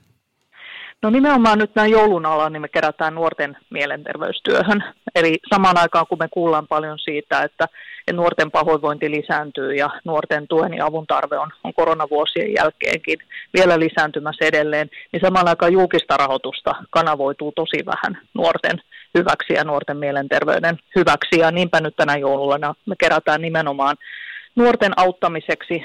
No 1.03 1.11
nimenomaan 1.11 1.59
nyt 1.59 1.71
näin 1.75 1.91
joulun 1.91 2.27
alla 2.27 2.51
niin 2.51 2.61
me 2.61 2.69
kerätään 2.69 3.15
nuorten 3.15 3.57
mielenterveystyöhön. 3.71 4.85
Eli 5.15 5.39
samaan 5.55 5.79
aikaan 5.79 6.07
kun 6.09 6.19
me 6.19 6.29
kuullaan 6.31 6.67
paljon 6.67 6.99
siitä, 6.99 7.43
että 7.43 7.67
nuorten 8.13 8.51
pahoinvointi 8.51 9.11
lisääntyy 9.11 9.75
ja 9.75 9.91
nuorten 10.05 10.49
tuen 10.49 10.75
ja 10.75 10.87
avun 10.87 11.07
tarve 11.07 11.39
on, 11.39 11.51
on 11.65 11.75
koronavuosien 11.75 12.55
jälkeenkin 12.55 13.19
vielä 13.57 13.79
lisääntymässä 13.79 14.45
edelleen, 14.45 14.91
niin 15.13 15.21
samaan 15.21 15.49
aikaan 15.49 15.73
julkista 15.73 16.17
rahoitusta 16.17 16.75
kanavoituu 16.91 17.53
tosi 17.53 17.87
vähän 17.87 18.23
nuorten 18.35 18.83
hyväksi 19.19 19.53
ja 19.53 19.65
nuorten 19.65 19.97
mielenterveyden 19.97 20.79
hyväksi. 20.97 21.39
Ja 21.41 21.51
niinpä 21.51 21.81
nyt 21.81 21.97
tänä 21.97 22.17
jouluna 22.17 22.75
me 22.87 22.95
kerätään 22.99 23.43
nimenomaan 23.43 23.97
nuorten 24.57 24.93
auttamiseksi, 24.97 25.85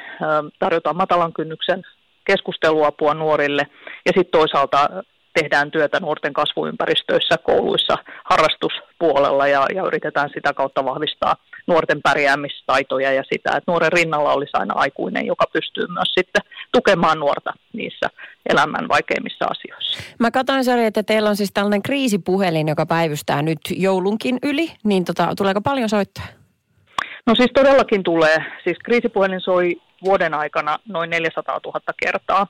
tarjotaan 0.59 0.97
matalan 0.97 1.33
kynnyksen 1.33 1.83
keskusteluapua 2.25 3.13
nuorille 3.13 3.67
ja 4.05 4.11
sitten 4.15 4.39
toisaalta 4.39 4.89
tehdään 5.33 5.71
työtä 5.71 5.99
nuorten 5.99 6.33
kasvuympäristöissä, 6.33 7.37
kouluissa, 7.37 7.97
harrastuspuolella 8.23 9.47
ja, 9.47 9.65
ja 9.75 9.83
yritetään 9.83 10.29
sitä 10.33 10.53
kautta 10.53 10.85
vahvistaa 10.85 11.35
nuorten 11.67 12.01
pärjäämistaitoja 12.01 13.11
ja 13.11 13.23
sitä, 13.33 13.49
että 13.57 13.71
nuoren 13.71 13.91
rinnalla 13.91 14.33
olisi 14.33 14.51
aina 14.53 14.73
aikuinen, 14.77 15.25
joka 15.25 15.45
pystyy 15.53 15.87
myös 15.87 16.13
sitten 16.13 16.41
tukemaan 16.71 17.19
nuorta 17.19 17.53
niissä 17.73 18.07
elämän 18.49 18.87
vaikeimmissa 18.87 19.45
asioissa. 19.45 19.99
Mä 20.19 20.31
katsoin 20.31 20.63
Sari, 20.63 20.85
että 20.85 21.03
teillä 21.03 21.29
on 21.29 21.35
siis 21.35 21.51
tällainen 21.53 21.81
kriisipuhelin, 21.81 22.67
joka 22.67 22.85
päivystää 22.85 23.41
nyt 23.41 23.59
joulunkin 23.69 24.37
yli, 24.43 24.71
niin 24.83 25.05
tota, 25.05 25.33
tuleeko 25.37 25.61
paljon 25.61 25.89
soittaa? 25.89 26.25
No 27.25 27.35
siis 27.35 27.51
todellakin 27.53 28.03
tulee. 28.03 28.37
Siis 28.63 28.77
kriisipuhelin 28.83 29.41
soi 29.41 29.81
vuoden 30.03 30.33
aikana 30.33 30.79
noin 30.87 31.09
400 31.09 31.59
000 31.65 31.79
kertaa 32.03 32.47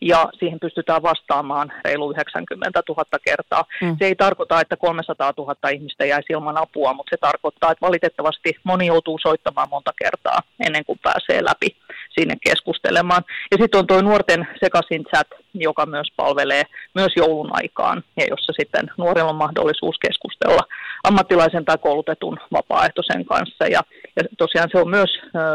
ja 0.00 0.28
siihen 0.38 0.60
pystytään 0.60 1.02
vastaamaan 1.02 1.72
reilu 1.84 2.10
90 2.10 2.82
000 2.88 3.04
kertaa. 3.24 3.64
Mm. 3.82 3.96
Se 3.98 4.04
ei 4.04 4.16
tarkoita, 4.16 4.60
että 4.60 4.76
300 4.76 5.32
000 5.36 5.70
ihmistä 5.70 6.04
jäisi 6.04 6.32
ilman 6.32 6.56
apua, 6.56 6.92
mutta 6.92 7.10
se 7.10 7.16
tarkoittaa, 7.20 7.70
että 7.70 7.86
valitettavasti 7.86 8.56
moni 8.64 8.86
joutuu 8.86 9.18
soittamaan 9.22 9.68
monta 9.70 9.92
kertaa 10.02 10.42
ennen 10.66 10.84
kuin 10.84 10.98
pääsee 11.02 11.44
läpi 11.44 11.76
sinne 12.10 12.34
keskustelemaan. 12.44 13.22
Ja 13.50 13.56
sitten 13.60 13.78
on 13.78 13.86
tuo 13.86 14.02
nuorten 14.02 14.48
sekaisin 14.60 15.04
chat, 15.04 15.28
joka 15.54 15.86
myös 15.86 16.08
palvelee 16.16 16.62
myös 16.94 17.12
joulun 17.16 17.50
aikaan 17.52 18.02
ja 18.16 18.26
jossa 18.30 18.52
sitten 18.60 18.90
nuorilla 18.98 19.30
on 19.30 19.36
mahdollisuus 19.36 19.96
keskustella 19.98 20.62
ammattilaisen 21.04 21.64
tai 21.64 21.78
koulutetun 21.78 22.38
vapaaehtoisen 22.52 23.24
kanssa. 23.24 23.64
Ja, 23.66 23.80
ja 24.16 24.22
tosiaan 24.38 24.68
se 24.72 24.78
on 24.78 24.90
myös, 24.90 25.10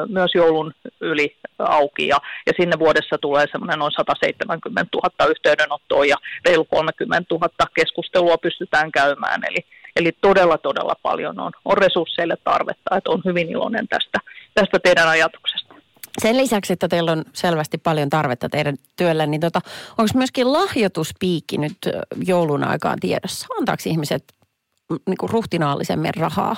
myös 0.10 0.32
joulun 0.36 0.74
yli 1.02 1.36
auki 1.60 2.08
ja, 2.08 2.18
ja 2.48 2.54
sinne 2.58 2.80
vuodessa 2.80 3.18
tulee 3.18 3.46
semmoinen 3.52 3.80
noin 3.80 3.92
170 3.92 4.98
000 5.20 5.32
yhteydenottoa 5.32 6.06
ja 6.06 6.16
reilu 6.46 6.66
30 6.66 7.36
000 7.36 7.50
keskustelua 7.74 8.38
pystytään 8.38 8.92
käymään. 8.92 9.42
Eli, 9.50 9.66
eli 9.96 10.12
todella, 10.22 10.58
todella 10.58 10.96
paljon 11.02 11.40
on, 11.40 11.52
on 11.66 11.78
resursseille 11.78 12.38
tarvetta, 12.44 12.98
että 12.98 13.12
on 13.12 13.22
hyvin 13.26 13.50
iloinen 13.50 13.88
tästä, 13.88 14.20
tästä 14.54 14.80
teidän 14.80 15.08
ajatuksesta. 15.08 15.59
Sen 16.20 16.38
lisäksi, 16.38 16.74
että 16.74 16.88
teillä 16.88 17.12
on 17.12 17.24
selvästi 17.34 17.78
paljon 17.78 18.10
tarvetta 18.10 18.50
teidän 18.50 18.76
työllä, 18.98 19.26
niin 19.26 19.42
tota, 19.42 19.60
onko 19.98 20.12
myöskin 20.16 20.54
lahjoituspiikki 20.54 21.58
nyt 21.58 21.78
joulun 22.28 22.64
aikaan 22.64 23.00
tiedossa? 23.00 23.48
Antaako 23.60 23.84
ihmiset 23.86 24.24
niin 25.08 25.18
kuin 25.18 25.30
ruhtinaallisemmin 25.30 26.16
rahaa? 26.18 26.56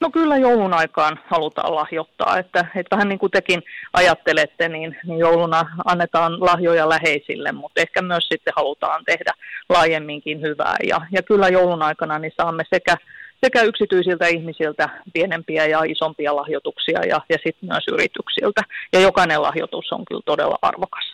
No 0.00 0.10
kyllä 0.10 0.36
joulun 0.36 0.74
aikaan 0.74 1.20
halutaan 1.26 1.74
lahjoittaa, 1.74 2.38
että, 2.38 2.66
että 2.76 2.96
vähän 2.96 3.08
niin 3.08 3.18
kuin 3.18 3.32
tekin 3.32 3.62
ajattelette, 3.92 4.68
niin, 4.68 4.96
niin 5.06 5.18
jouluna 5.18 5.66
annetaan 5.84 6.40
lahjoja 6.40 6.88
läheisille, 6.88 7.52
mutta 7.52 7.80
ehkä 7.80 8.02
myös 8.02 8.28
sitten 8.28 8.52
halutaan 8.56 9.04
tehdä 9.04 9.32
laajemminkin 9.68 10.40
hyvää. 10.40 10.76
Ja, 10.88 11.00
ja 11.12 11.22
kyllä 11.22 11.48
joulun 11.48 11.82
aikana 11.82 12.18
niin 12.18 12.32
saamme 12.36 12.64
sekä, 12.74 12.96
sekä 13.44 13.62
yksityisiltä 13.62 14.26
ihmisiltä 14.26 14.88
pienempiä 15.12 15.66
ja 15.66 15.82
isompia 15.84 16.36
lahjoituksia 16.36 17.00
ja, 17.08 17.20
ja 17.28 17.36
sitten 17.44 17.68
myös 17.68 17.84
yrityksiltä. 17.92 18.60
Ja 18.92 19.00
jokainen 19.00 19.42
lahjoitus 19.42 19.92
on 19.92 20.04
kyllä 20.04 20.22
todella 20.26 20.58
arvokas. 20.62 21.04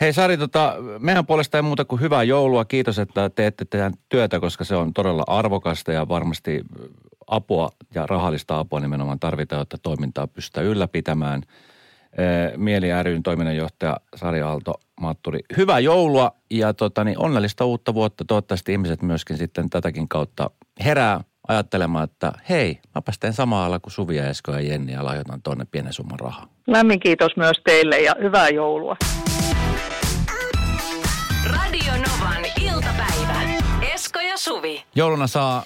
Hei 0.00 0.12
Sari, 0.12 0.36
tota, 0.36 0.76
meidän 0.98 1.26
puolesta 1.26 1.58
ei 1.58 1.62
muuta 1.62 1.84
kuin 1.84 2.00
hyvää 2.00 2.22
joulua. 2.22 2.64
Kiitos, 2.64 2.98
että 2.98 3.30
teette 3.30 3.64
teidän 3.64 3.92
työtä, 4.08 4.40
koska 4.40 4.64
se 4.64 4.76
on 4.76 4.94
todella 4.94 5.24
arvokasta 5.26 5.92
ja 5.92 6.08
varmasti 6.08 6.60
apua 7.26 7.68
ja 7.94 8.06
rahallista 8.06 8.58
apua 8.58 8.80
nimenomaan 8.80 9.20
tarvitaan, 9.20 9.60
jotta 9.60 9.78
toimintaa 9.82 10.26
pystytään 10.26 10.66
ylläpitämään. 10.66 11.42
Mieli 12.56 12.86
ryn 13.02 13.22
toiminnanjohtaja 13.22 13.96
Sari 14.16 14.42
Aalto 14.42 14.74
Matturi. 15.00 15.40
Hyvää 15.56 15.78
joulua 15.78 16.32
ja 16.50 16.74
tota, 16.74 17.04
niin 17.04 17.18
onnellista 17.18 17.64
uutta 17.64 17.94
vuotta. 17.94 18.24
Toivottavasti 18.24 18.72
ihmiset 18.72 19.02
myöskin 19.02 19.36
sitten 19.36 19.70
tätäkin 19.70 20.08
kautta 20.08 20.50
herää 20.84 21.20
ajattelemaan, 21.50 22.04
että 22.04 22.32
hei, 22.48 22.80
mä 22.94 23.02
teen 23.20 23.32
samalla 23.32 23.80
kuin 23.80 23.92
Suvi 23.92 24.16
ja 24.16 24.28
Esko 24.28 24.52
ja 24.52 24.60
Jenni 24.60 24.92
ja 24.92 25.04
lahjoitan 25.04 25.42
tuonne 25.42 25.64
pienen 25.70 25.92
summan 25.92 26.20
rahaa. 26.20 26.46
Lämmin 26.66 27.00
kiitos 27.00 27.36
myös 27.36 27.60
teille 27.64 28.00
ja 28.00 28.14
hyvää 28.22 28.48
joulua. 28.48 28.96
Radio 31.46 31.92
Novan 31.92 32.44
iltapäivä. 32.60 33.42
Esko 33.94 34.20
ja 34.20 34.36
Suvi. 34.36 34.84
Jouluna 34.94 35.26
saa 35.26 35.64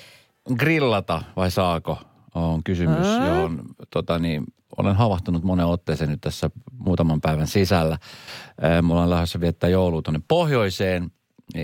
grillata 0.55 1.23
vai 1.37 1.51
saako? 1.51 1.99
On 2.35 2.65
kysymys, 2.65 3.07
mm. 3.19 3.27
johon 3.27 3.63
tota 3.91 4.19
niin, 4.19 4.45
olen 4.77 4.97
havahtunut 4.97 5.45
monen 5.45 5.67
otteeseen 5.67 6.11
nyt 6.11 6.21
tässä 6.21 6.51
muutaman 6.79 7.21
päivän 7.21 7.47
sisällä. 7.47 7.99
Mulla 8.83 9.03
on 9.03 9.11
lähdössä 9.11 9.41
viettää 9.41 9.71
joulua 9.71 10.03
tuonne 10.03 10.21
pohjoiseen 10.29 11.11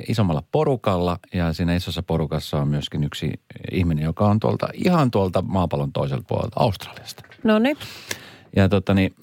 isommalla 0.08 0.42
porukalla 0.52 1.18
ja 1.34 1.52
siinä 1.52 1.74
isossa 1.74 2.02
porukassa 2.02 2.58
on 2.58 2.68
myöskin 2.68 3.04
yksi 3.04 3.32
ihminen, 3.72 4.04
joka 4.04 4.26
on 4.26 4.40
tuolta 4.40 4.68
ihan 4.74 5.10
tuolta 5.10 5.42
maapallon 5.42 5.92
toiselta 5.92 6.24
puolelta 6.28 6.60
Australiasta. 6.60 7.22
No 7.44 7.58
niin. 7.58 7.76
Ja 8.56 8.68
tota 8.68 8.94
niin, 8.94 9.14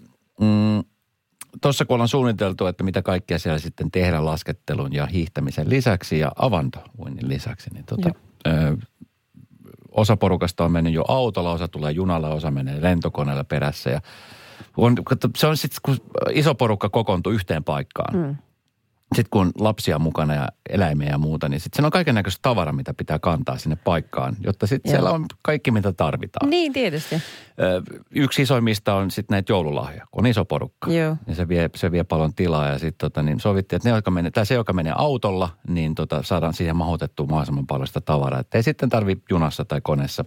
mm, 0.42 0.84
tuossa 1.62 1.86
kun 1.86 1.94
ollaan 1.94 2.08
suunniteltu, 2.08 2.66
että 2.66 2.84
mitä 2.84 3.02
kaikkea 3.02 3.40
siellä 3.40 3.60
sitten 3.60 3.92
tehdään 3.92 4.26
laskettelun 4.26 4.94
ja 4.94 5.06
hiihtämisen 5.06 5.70
lisäksi 5.70 6.20
ja 6.20 6.32
avantouinnin 6.36 7.30
lisäksi, 7.30 7.70
niin 7.74 7.86
tota, 7.86 8.10
ö, 8.48 8.78
osa 9.92 10.18
porukasta 10.18 10.66
on 10.66 10.72
mennyt 10.72 10.94
jo 10.94 11.04
autolla, 11.08 11.52
osa 11.52 11.68
tulee 11.68 11.92
junalla, 11.92 12.30
osa 12.30 12.52
menee 12.52 12.82
lentokoneella 12.82 13.44
perässä. 13.44 13.90
Ja 13.90 14.02
on, 14.78 14.96
se 15.38 15.48
on 15.48 15.58
sitten, 15.58 15.80
kun 15.86 15.98
iso 16.34 16.56
porukka 16.56 16.90
kokoontuu 16.90 17.32
yhteen 17.32 17.64
paikkaan, 17.64 18.18
mm 18.18 18.36
sitten 19.16 19.30
kun 19.30 19.42
on 19.42 19.52
lapsia 19.60 20.00
mukana 20.00 20.34
ja 20.34 20.48
eläimiä 20.70 21.10
ja 21.10 21.18
muuta, 21.18 21.50
niin 21.50 21.60
sitten 21.60 21.84
se 21.84 21.86
on 21.86 21.92
kaiken 21.92 22.16
näköistä 22.16 22.40
tavara, 22.42 22.74
mitä 22.74 22.94
pitää 22.94 23.20
kantaa 23.20 23.58
sinne 23.58 23.76
paikkaan, 23.76 24.36
jotta 24.44 24.68
sitten 24.68 24.90
siellä 24.90 25.12
on 25.12 25.26
kaikki, 25.42 25.72
mitä 25.72 25.94
tarvitaan. 25.94 26.50
Niin, 26.50 26.74
tietysti. 26.74 27.16
yksi 28.12 28.42
isoimmista 28.42 28.94
on 28.94 29.12
sitten 29.12 29.36
näitä 29.36 29.52
joululahja, 29.52 30.06
kun 30.12 30.24
on 30.24 30.28
iso 30.28 30.46
porukka. 30.46 30.92
Joo. 30.92 31.18
Ja 31.28 31.36
se 31.36 31.48
vie, 31.48 31.70
se 31.76 31.92
vie 31.92 32.04
paljon 32.04 32.34
tilaa 32.34 32.68
ja 32.68 32.80
sitten 32.80 32.98
tota, 32.98 33.24
niin 33.24 33.40
sovittiin, 33.40 33.78
että 33.78 33.90
ne, 33.90 33.96
jotka 33.96 34.12
menee, 34.12 34.32
tai 34.32 34.46
se, 34.46 34.56
joka 34.56 34.74
menee 34.74 34.94
autolla, 34.96 35.50
niin 35.68 35.96
tota, 35.96 36.24
saadaan 36.24 36.54
siihen 36.54 36.76
mahoitettua 36.76 37.26
mahdollisimman 37.26 37.68
paljon 37.68 37.88
sitä 37.88 38.02
tavaraa. 38.02 38.40
Että 38.40 38.58
ei 38.58 38.64
sitten 38.64 38.90
tarvi 38.90 39.18
junassa 39.30 39.66
tai 39.66 39.82
koneessa 39.84 40.26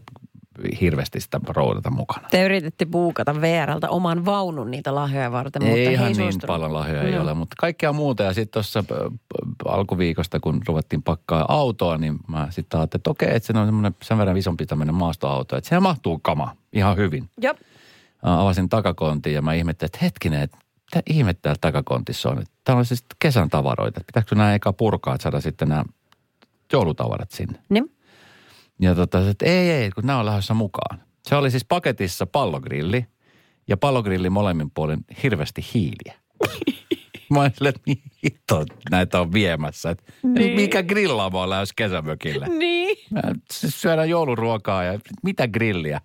hirveästi 0.80 1.20
sitä 1.20 1.40
roudata 1.48 1.90
mukana. 1.90 2.28
Te 2.30 2.44
yrititte 2.44 2.84
puukata 2.86 3.40
VRltä 3.40 3.88
oman 3.90 4.24
vaunun 4.24 4.70
niitä 4.70 4.94
lahjoja 4.94 5.32
varten, 5.32 5.62
ei 5.62 5.68
mutta 5.68 5.90
ihan 5.90 6.06
ei 6.06 6.12
niin 6.12 6.16
suostunut. 6.16 6.46
paljon 6.46 6.72
lahjoja 6.72 7.02
ei 7.02 7.12
No. 7.12 7.22
ole, 7.22 7.34
mutta 7.34 7.56
kaikkea 7.58 7.92
muuta. 7.92 8.22
Ja 8.22 8.32
sitten 8.34 8.52
tuossa 8.52 8.84
alkuviikosta, 9.64 10.40
kun 10.40 10.60
ruvettiin 10.68 11.02
pakkaa 11.02 11.44
autoa, 11.48 11.98
niin 11.98 12.18
mä 12.28 12.46
sitten 12.50 12.80
ajattelin, 12.80 13.00
että 13.00 13.10
okei, 13.10 13.36
että 13.36 13.46
se 13.52 13.58
on 13.58 13.66
semmoinen 13.66 13.94
sen 14.02 14.18
verran 14.18 14.36
isompi 14.36 14.66
tämmöinen 14.66 14.94
maastoauto, 14.94 15.56
että 15.56 15.68
siihen 15.68 15.82
mahtuu 15.82 16.18
kama 16.22 16.56
ihan 16.72 16.96
hyvin. 16.96 17.30
Jop. 17.40 17.56
Avasin 18.22 18.68
takakontin 18.68 19.34
ja 19.34 19.42
mä 19.42 19.54
ihmettelin, 19.54 19.88
että 19.88 19.98
hetkinen, 20.02 20.40
että 20.42 20.58
mitä 20.94 21.02
ihmettä 21.10 21.42
täällä 21.42 21.58
takakontissa 21.60 22.30
on. 22.30 22.38
Että 22.38 22.54
Täällä 22.64 22.78
on 22.78 22.84
siis 22.86 23.04
kesän 23.18 23.48
tavaroita. 23.48 24.00
Että 24.00 24.06
Pitääkö 24.06 24.34
nämä 24.34 24.54
eka 24.54 24.72
purkaa, 24.72 25.14
että 25.14 25.22
saada 25.22 25.40
sitten 25.40 25.68
nämä 25.68 25.84
joulutavarat 26.72 27.30
sinne. 27.30 27.58
Niin. 27.68 27.92
Ja 28.80 28.94
tota, 28.94 29.30
että 29.30 29.46
ei, 29.46 29.70
ei, 29.70 29.90
kun 29.90 30.06
nämä 30.06 30.18
on 30.18 30.26
lähdössä 30.26 30.54
mukaan. 30.54 31.00
Se 31.28 31.36
oli 31.36 31.50
siis 31.50 31.64
paketissa 31.64 32.26
pallogrilli 32.26 33.06
ja 33.68 33.76
pallogrillin 33.76 34.32
molemmin 34.32 34.70
puolin 34.70 35.04
hirveästi 35.22 35.64
hiiliä. 35.74 36.14
Mä 37.30 37.40
olin 37.40 37.52
että 37.66 37.80
mihin 37.86 38.02
hitto 38.24 38.64
näitä 38.90 39.20
on 39.20 39.32
viemässä. 39.32 39.90
Että 39.90 40.12
niin. 40.22 40.56
Mikä 40.56 40.82
grillaamo 40.82 41.42
on 41.42 41.50
lähes 41.50 41.72
kesämökille. 41.72 42.48
Niin. 42.48 42.96
Mä, 43.10 43.22
siis 43.52 43.82
syödään 43.82 44.08
jouluruokaa 44.08 44.84
ja 44.84 44.98
mitä 45.22 45.48
grilliä. 45.48 46.00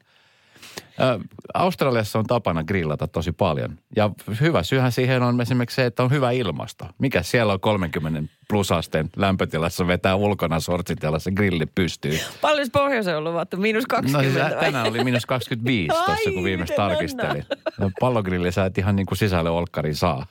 Ö, 0.99 1.19
Australiassa 1.53 2.19
on 2.19 2.25
tapana 2.25 2.63
grillata 2.63 3.07
tosi 3.07 3.31
paljon. 3.31 3.79
Ja 3.95 4.09
hyvä 4.41 4.63
syyhän 4.63 4.91
siihen 4.91 5.23
on 5.23 5.41
esimerkiksi 5.41 5.75
se, 5.75 5.85
että 5.85 6.03
on 6.03 6.11
hyvä 6.11 6.31
ilmasto. 6.31 6.85
Mikä 6.99 7.23
siellä 7.23 7.53
on 7.53 7.59
30 7.59 8.23
plusasteen 8.49 9.09
lämpötilassa 9.15 9.87
vetää 9.87 10.15
ulkona 10.15 10.59
sortsit 10.59 11.03
ja 11.03 11.19
se 11.19 11.31
grilli 11.31 11.65
pystyy. 11.65 12.19
Paljon 12.41 12.67
pohjoisen 12.71 13.17
on 13.17 13.23
luvattu? 13.23 13.57
Miinus 13.57 13.83
No 13.83 13.87
20 13.95 14.29
siis 14.31 14.43
vai? 14.53 14.63
tänään 14.63 14.87
oli 14.87 15.03
miinus 15.03 15.25
25 15.25 15.87
tuossa, 15.87 16.31
kun 16.33 16.43
viimeksi 16.43 16.73
miten 16.73 16.87
tarkistelin. 16.87 17.45
No, 17.79 17.91
pallogrilli 17.99 18.51
sä 18.51 18.65
et 18.65 18.77
ihan 18.77 18.95
niin 18.95 19.05
kuin 19.05 19.17
sisälle 19.17 19.49
olkkariin 19.49 19.95
saa. 19.95 20.25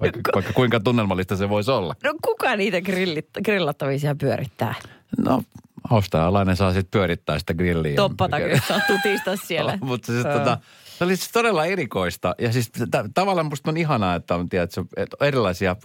Vaikka, 0.00 0.20
vaikka 0.34 0.52
kuinka 0.52 0.80
tunnelmallista 0.80 1.36
se 1.36 1.48
voisi 1.48 1.70
olla. 1.70 1.94
No 2.04 2.14
kuka 2.24 2.56
niitä 2.56 2.80
grillit, 2.80 3.28
grillattavia 3.44 4.14
pyörittää? 4.20 4.74
No, 5.18 5.42
australialainen 5.90 6.56
saa 6.56 6.72
sitten 6.72 6.90
pyörittää 6.90 7.38
sitä 7.38 7.54
grilliä. 7.54 7.96
Toppata, 7.96 8.38
jos 8.38 8.68
saa 8.68 8.80
tutista 8.86 9.36
siellä. 9.36 9.72
No, 9.80 9.86
mutta 9.86 10.12
siis 10.12 10.26
tota, 10.26 10.58
se 10.98 11.04
oli 11.04 11.16
siis 11.16 11.32
todella 11.32 11.64
erikoista. 11.64 12.34
Ja 12.38 12.52
siis 12.52 12.70
t- 12.70 13.14
tavallaan 13.14 13.46
musta 13.46 13.70
on 13.70 13.76
ihanaa, 13.76 14.14
että 14.14 14.34
on, 14.34 14.48
tiedätkö, 14.48 14.84
että 14.96 15.16
erilaisia 15.26 15.76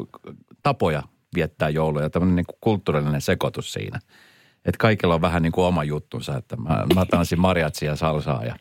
tapoja 0.63 1.03
viettää 1.35 1.69
jouluja. 1.69 2.09
Tämmöinen 2.09 2.35
niin 2.35 2.57
kulttuurillinen 2.62 3.21
sekoitus 3.21 3.74
siinä. 3.74 4.00
Että 4.65 4.77
kaikilla 4.79 5.15
on 5.15 5.21
vähän 5.21 5.43
niin 5.43 5.51
kuin 5.51 5.65
oma 5.65 5.83
juttunsa. 5.83 6.38
Että 6.38 6.55
mä, 6.55 6.83
mä 6.95 7.05
tanssin 7.05 7.39
mariatsia 7.39 7.91
ja 7.91 7.95
salsaa 7.95 8.45
ja, 8.45 8.55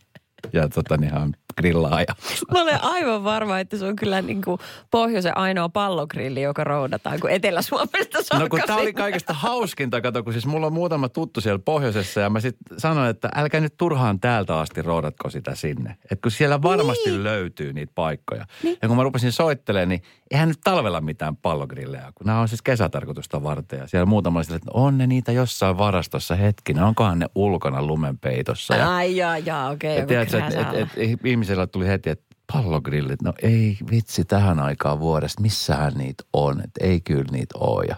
ja 0.52 0.68
tota, 0.68 0.96
niin 0.96 1.12
grillaa. 1.56 2.00
Ja, 2.00 2.14
Mä 2.52 2.62
olen 2.62 2.82
aivan 2.82 3.24
varma, 3.24 3.58
että 3.58 3.76
se 3.76 3.84
on 3.84 3.96
kyllä 3.96 4.22
niin 4.22 4.42
kuin 4.42 4.58
pohjoisen 4.90 5.36
ainoa 5.36 5.68
pallogrilli, 5.68 6.42
joka 6.42 6.64
roudataan, 6.64 7.20
kun 7.20 7.30
Etelä-Suomesta 7.30 8.22
saakka. 8.22 8.38
No 8.38 8.48
kun 8.48 8.60
tämä 8.66 8.78
oli 8.78 8.92
kaikesta 8.92 9.32
hauskinta, 9.32 10.00
kato, 10.00 10.22
kun 10.22 10.32
siis 10.32 10.46
mulla 10.46 10.66
on 10.66 10.72
muutama 10.72 11.08
tuttu 11.08 11.40
siellä 11.40 11.58
pohjoisessa 11.58 12.20
ja 12.20 12.30
mä 12.30 12.40
sitten 12.40 12.78
sanoin, 12.78 13.10
että 13.10 13.28
älkää 13.34 13.60
nyt 13.60 13.76
turhaan 13.76 14.20
täältä 14.20 14.58
asti 14.58 14.82
roudatko 14.82 15.30
sitä 15.30 15.54
sinne. 15.54 15.90
Että 15.90 16.22
kun 16.22 16.30
siellä 16.30 16.62
varmasti 16.62 17.10
niin. 17.10 17.24
löytyy 17.24 17.72
niitä 17.72 17.92
paikkoja. 17.94 18.46
Niin. 18.62 18.78
Ja 18.82 18.88
kun 18.88 18.96
mä 18.96 19.02
rupesin 19.02 19.32
soittelemaan, 19.32 19.88
niin 19.88 20.02
eihän 20.30 20.48
nyt 20.48 20.60
talvella 20.64 21.00
mitään 21.00 21.36
pallogrillejä, 21.36 22.12
kun 22.14 22.26
nämä 22.26 22.40
on 22.40 22.48
siis 22.48 22.62
kesätarkoitusta 22.62 23.42
varten. 23.42 23.78
Ja 23.78 23.86
siellä 23.86 24.06
muutama 24.06 24.38
oli 24.38 24.44
sillä, 24.44 24.56
että 24.56 24.70
on 24.74 24.98
ne 24.98 25.06
niitä 25.06 25.32
jossain 25.32 25.78
varastossa 25.78 26.34
hetkinen, 26.34 26.84
onkohan 26.84 27.18
ne 27.18 27.26
ulkona 27.34 27.82
lumenpeitossa. 27.82 28.74
Ja, 28.74 28.94
Ai 28.94 29.16
jaa, 29.16 29.38
jaa, 29.38 29.70
okei. 29.70 29.96
ja 29.96 30.20
joku 30.20 30.33
tiedätkö, 30.36 30.60
että 30.60 30.78
et, 30.78 30.88
krääsäällä. 30.88 31.12
et, 31.14 31.26
ihmisellä 31.26 31.66
tuli 31.66 31.86
heti, 31.86 32.10
että 32.10 32.24
pallogrillit, 32.52 33.22
no 33.22 33.32
ei 33.42 33.76
vitsi 33.90 34.24
tähän 34.24 34.58
aikaan 34.60 35.00
vuodesta, 35.00 35.42
missähän 35.42 35.92
niitä 35.94 36.24
on, 36.32 36.60
että 36.64 36.84
ei 36.84 37.00
kyllä 37.00 37.32
niitä 37.32 37.58
ole. 37.58 37.84
Ja 37.88 37.96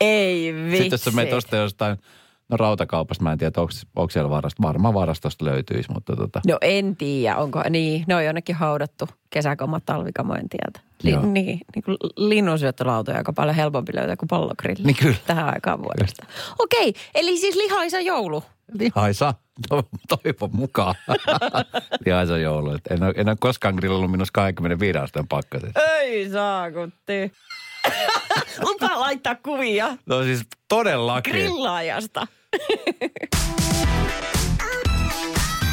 Ei 0.00 0.54
vitsi. 0.54 0.76
sitten 0.76 0.90
jos 0.90 1.04
sä 1.04 1.10
menet 1.10 1.30
tuosta 1.30 1.56
jostain, 1.56 1.98
no 2.48 2.56
rautakaupasta, 2.56 3.24
mä 3.24 3.32
en 3.32 3.38
tiedä, 3.38 3.52
onko, 3.56 3.72
onko 3.96 4.10
siellä 4.10 4.30
varasto, 4.30 4.62
varmaan 4.62 4.94
varastosta 4.94 5.44
löytyisi, 5.44 5.92
mutta 5.92 6.16
tota, 6.16 6.40
No 6.46 6.58
en 6.60 6.96
tiedä, 6.96 7.36
onko, 7.36 7.62
niin, 7.70 8.04
ne 8.06 8.14
on 8.14 8.24
jonnekin 8.24 8.56
haudattu 8.56 9.08
kesäkamat 9.30 9.82
talvikamojen 9.86 10.48
tieltä. 10.48 10.80
Joo. 11.02 11.22
Li, 11.22 11.28
niin, 11.28 11.60
niin 11.74 11.82
kuin 11.84 11.96
linnunsyöttölautoja 12.16 13.16
aika 13.16 13.32
paljon 13.32 13.56
helpompi 13.56 13.92
löytää 13.94 14.16
kuin 14.16 14.28
pallogrilli. 14.28 14.82
Niin 14.82 14.96
kyllä. 14.96 15.16
Tähän 15.26 15.54
aikaan 15.54 15.82
vuodesta. 15.82 16.26
Okei, 16.58 16.94
eli 17.14 17.38
siis 17.38 17.56
lihaisa 17.56 18.00
joulu. 18.00 18.42
Lihaisa, 18.72 19.34
to, 19.68 19.82
toivon 20.08 20.50
mukaan. 20.52 20.94
lihaisa 22.06 22.38
joulu, 22.38 22.74
Et 22.74 22.86
en, 22.90 23.02
ole, 23.02 23.12
en 23.16 23.28
ole 23.28 23.36
koskaan 23.40 23.74
grillannut 23.74 24.10
minus 24.10 24.30
25 24.30 24.98
asteen 24.98 25.28
pakkasessa. 25.28 25.80
Ei 25.80 26.30
saakutti. 26.30 27.32
Lupa 28.60 29.00
laittaa 29.00 29.34
kuvia 29.34 29.96
No 30.06 30.22
siis 30.22 30.42
todellakin. 30.68 31.32
grillaajasta. 31.32 32.26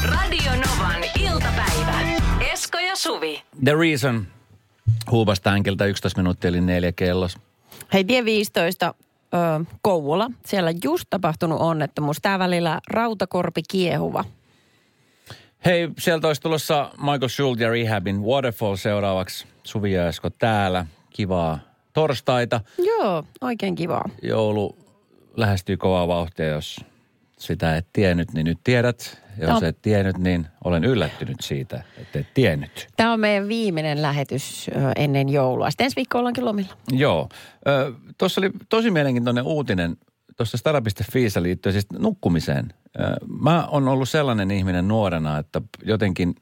Radio 0.03 0.51
Novan 0.51 1.03
iltapäivä. 1.19 1.99
Esko 2.51 2.77
ja 2.79 2.95
Suvi. 2.95 3.43
The 3.63 3.73
Reason. 3.79 4.27
Huubas 5.11 5.39
tänkiltä 5.39 5.85
11 5.85 6.19
minuuttia 6.21 6.47
eli 6.47 6.61
neljä 6.61 6.91
kellos. 6.91 7.37
Hei, 7.93 8.03
tie 8.03 8.25
15 8.25 8.93
ö, 9.33 9.65
Kouvola. 9.81 10.29
Siellä 10.45 10.71
just 10.83 11.05
tapahtunut 11.09 11.61
onnettomuus. 11.61 12.17
Tää 12.21 12.39
välillä 12.39 12.79
rautakorpi 12.89 13.61
kiehuva. 13.71 14.23
Hei, 15.65 15.89
sieltä 15.99 16.27
olisi 16.27 16.41
tulossa 16.41 16.91
Michael 16.97 17.27
Schultz 17.27 17.61
ja 17.61 17.69
Rehabin 17.69 18.23
Waterfall 18.23 18.75
seuraavaksi. 18.75 19.47
Suvi 19.63 19.93
ja 19.93 20.07
Esko 20.07 20.29
täällä. 20.29 20.85
Kivaa 21.09 21.59
torstaita. 21.93 22.61
Joo, 22.77 23.23
oikein 23.41 23.75
kivaa. 23.75 24.09
Joulu 24.21 24.77
lähestyy 25.37 25.77
kovaa 25.77 26.07
vauhtia, 26.07 26.47
jos 26.47 26.85
sitä 27.39 27.77
et 27.77 27.87
tiennyt, 27.93 28.33
niin 28.33 28.45
nyt 28.45 28.59
tiedät. 28.63 29.21
Jos 29.41 29.61
No. 29.61 29.67
et 29.67 29.81
tiennyt, 29.81 30.17
niin 30.17 30.47
olen 30.63 30.83
yllättynyt 30.83 31.37
siitä, 31.41 31.83
että 31.97 32.19
et 32.19 32.33
tiennyt. 32.33 32.87
Tämä 32.97 33.13
on 33.13 33.19
meidän 33.19 33.47
viimeinen 33.47 34.01
lähetys 34.01 34.69
ennen 34.95 35.29
joulua. 35.29 35.71
Sitten 35.71 35.85
ensi 35.85 35.95
viikko 35.95 36.19
ollaankin 36.19 36.45
lomilla. 36.45 36.73
Joo. 36.91 37.29
Tuossa 38.17 38.41
oli 38.41 38.51
tosi 38.69 38.91
mielenkiintoinen 38.91 39.43
uutinen 39.43 39.97
tuossa 40.37 40.57
stara.fiissä 40.57 41.43
liittyen 41.43 41.73
siis 41.73 41.85
nukkumiseen. 41.99 42.73
Mä 43.41 43.67
oon 43.67 43.87
ollut 43.87 44.09
sellainen 44.09 44.51
ihminen 44.51 44.87
nuorena, 44.87 45.37
että 45.37 45.61
jotenkin, 45.85 46.35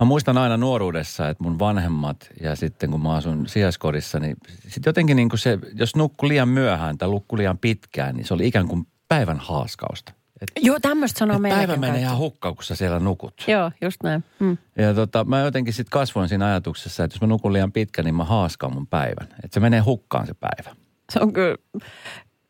mä 0.00 0.06
muistan 0.06 0.38
aina 0.38 0.56
nuoruudessa, 0.56 1.28
että 1.28 1.44
mun 1.44 1.58
vanhemmat 1.58 2.28
ja 2.40 2.56
sitten 2.56 2.90
kun 2.90 3.02
mä 3.02 3.14
asun 3.14 3.46
sijaiskodissa, 3.48 4.20
niin 4.20 4.36
sitten 4.68 4.90
jotenkin 4.90 5.16
niin 5.16 5.28
kuin 5.28 5.40
se, 5.40 5.58
jos 5.74 5.96
nukkui 5.96 6.28
liian 6.28 6.48
myöhään 6.48 6.98
tai 6.98 7.08
nukkui 7.08 7.38
liian 7.38 7.58
pitkään, 7.58 8.14
niin 8.14 8.26
se 8.26 8.34
oli 8.34 8.46
ikään 8.46 8.68
kuin 8.68 8.86
päivän 9.08 9.38
haaskausta. 9.38 10.12
Et, 10.40 10.64
Joo, 10.64 10.80
tämmöistä 10.80 11.18
sanoo 11.18 11.38
meilläkin. 11.38 11.68
päivä 11.68 11.80
menee 11.80 12.00
ihan 12.00 12.18
hukkaan, 12.18 12.54
kun 12.54 12.64
sä 12.64 12.74
siellä 12.74 13.00
nukut. 13.00 13.44
Joo, 13.48 13.70
just 13.80 14.02
näin. 14.02 14.24
Mm. 14.40 14.58
Ja 14.78 14.94
tota, 14.94 15.24
mä 15.24 15.40
jotenkin 15.40 15.74
sitten 15.74 15.90
kasvoin 15.90 16.28
siinä 16.28 16.46
ajatuksessa, 16.46 17.04
että 17.04 17.14
jos 17.14 17.20
mä 17.20 17.26
nukun 17.26 17.52
liian 17.52 17.72
pitkä, 17.72 18.02
niin 18.02 18.14
mä 18.14 18.24
haaskaan 18.24 18.74
mun 18.74 18.86
päivän. 18.86 19.28
Että 19.44 19.54
se 19.54 19.60
menee 19.60 19.80
hukkaan 19.80 20.26
se 20.26 20.34
päivä. 20.34 20.76
Se 21.12 21.20
on 21.20 21.32
kyllä... 21.32 21.56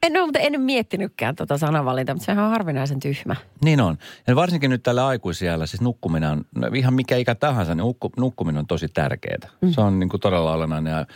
En 0.03 0.17
ole, 0.17 0.27
mutta 0.27 0.39
en 0.39 0.61
miettinytkään 0.61 1.37
tuota 1.37 1.59
sanavalintaa, 1.59 2.15
mutta 2.15 2.27
sehän 2.27 2.45
on 2.45 2.51
harvinaisen 2.51 3.01
tyhmä. 3.01 3.37
Niin 3.65 3.81
on. 3.81 3.99
Ja 4.27 4.37
varsinkin 4.37 4.71
nyt 4.71 4.83
tällä 4.83 5.07
aikuisiellä, 5.07 5.67
siis 5.67 5.81
nukkuminen 5.81 6.31
on, 6.31 6.45
no 6.55 6.71
ihan 6.75 6.95
mikä 6.95 7.17
ikä 7.17 7.35
tahansa, 7.35 7.75
niin 7.75 7.83
nukku, 7.83 8.11
nukkuminen 8.17 8.59
on 8.59 8.67
tosi 8.67 8.89
tärkeää. 8.89 9.51
Mm. 9.61 9.73
Se 9.73 9.81
on 9.81 9.99
niin 9.99 10.09
kuin 10.09 10.21
todella 10.21 10.53
olennainen 10.53 10.91
ja 10.91 11.07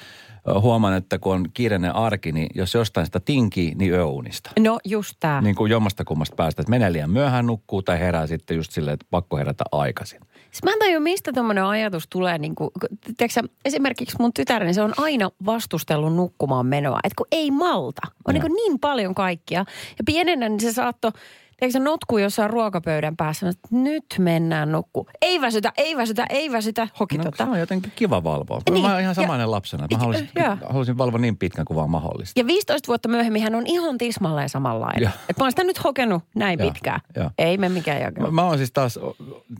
huomaan, 0.60 0.94
että 0.94 1.18
kun 1.18 1.34
on 1.34 1.46
kiireinen 1.54 1.94
arki, 1.94 2.32
niin 2.32 2.48
jos 2.54 2.74
jostain 2.74 3.06
sitä 3.06 3.20
tinkii, 3.20 3.74
niin 3.74 3.92
yöunista. 3.92 4.50
No 4.58 4.78
just 4.84 5.14
tämä. 5.20 5.40
Niin 5.40 5.54
kuin 5.54 5.70
jommasta 5.70 6.04
kummasta 6.04 6.36
päästä, 6.36 6.62
että 6.62 6.70
menee 6.70 6.92
liian 6.92 7.10
myöhään 7.10 7.46
nukkuu 7.46 7.82
tai 7.82 7.98
herää 7.98 8.26
sitten 8.26 8.56
just 8.56 8.72
silleen, 8.72 8.94
että 8.94 9.06
pakko 9.10 9.36
herätä 9.36 9.64
aikaisin. 9.72 10.20
Siis 10.50 10.62
mä 10.64 10.72
en 10.72 10.78
tajua, 10.78 11.00
mistä 11.00 11.32
tuommoinen 11.32 11.64
ajatus 11.64 12.06
tulee. 12.10 12.38
Niin 12.38 12.54
kuin, 12.54 12.70
tiedätkö, 13.04 13.28
sä, 13.28 13.42
esimerkiksi 13.64 14.16
mun 14.20 14.32
tytäreni, 14.32 14.74
se 14.74 14.82
on 14.82 14.94
aina 14.96 15.30
vastustellut 15.46 16.14
nukkumaan 16.14 16.66
menoa. 16.66 16.98
Että 17.04 17.14
kun 17.16 17.26
ei 17.32 17.50
malta. 17.50 18.02
On 18.28 18.34
niin, 18.34 18.52
niin 18.52 18.78
paljon 18.78 19.14
kaikkia. 19.14 19.64
Ja 19.98 20.04
pienenä 20.06 20.48
niin 20.48 20.60
se 20.60 20.72
saattoi, 20.72 21.12
tiedätkö 21.60 21.72
sä, 21.78 21.84
notkuu 21.84 22.18
jossain 22.18 22.50
ruokapöydän 22.50 23.16
päässä. 23.16 23.48
Että 23.48 23.68
nyt 23.70 24.04
mennään 24.18 24.72
nukku. 24.72 25.06
Ei 25.22 25.40
väsytä, 25.40 25.72
ei 25.76 25.96
väsytä, 25.96 26.26
ei 26.30 26.52
väsytä. 26.52 26.88
Hoki 27.00 27.18
No, 27.18 27.24
tota. 27.24 27.44
se 27.44 27.50
on 27.50 27.58
jotenkin 27.60 27.92
kiva 27.96 28.24
valvoa. 28.24 28.60
Niin, 28.70 28.82
Mä 28.84 28.90
oon 28.92 29.00
ihan 29.00 29.10
ja- 29.10 29.14
samainen 29.14 29.50
lapsena. 29.50 29.82
Mä 29.82 29.86
ja- 29.90 29.98
haluaisin, 30.04 30.28
joo. 30.36 30.56
haluaisin 30.68 30.98
valvoa 30.98 31.18
niin 31.20 31.36
pitkän 31.36 31.64
kuin 31.64 31.76
vaan 31.76 31.90
mahdollista. 31.90 32.40
Ja 32.40 32.46
15 32.46 32.86
vuotta 32.86 33.08
myöhemmin 33.08 33.42
hän 33.42 33.54
on 33.54 33.66
ihan 33.66 33.98
tismalleen 33.98 34.48
samanlainen. 34.48 35.02
Joo. 35.02 35.10
Että 35.28 35.42
mä 35.42 35.44
oon 35.44 35.52
sitä 35.52 35.64
nyt 35.64 35.84
hokenut 35.84 36.22
näin 36.34 36.58
Joo, 36.58 36.70
pitkään. 36.70 37.00
joo. 37.16 37.30
Ei 37.38 37.58
me 37.58 37.68
mikään 37.68 38.00
jakelu. 38.00 38.26
Mä, 38.26 38.32
mä 38.32 38.48
oon 38.48 38.58
siis 38.58 38.72
taas, 38.72 38.98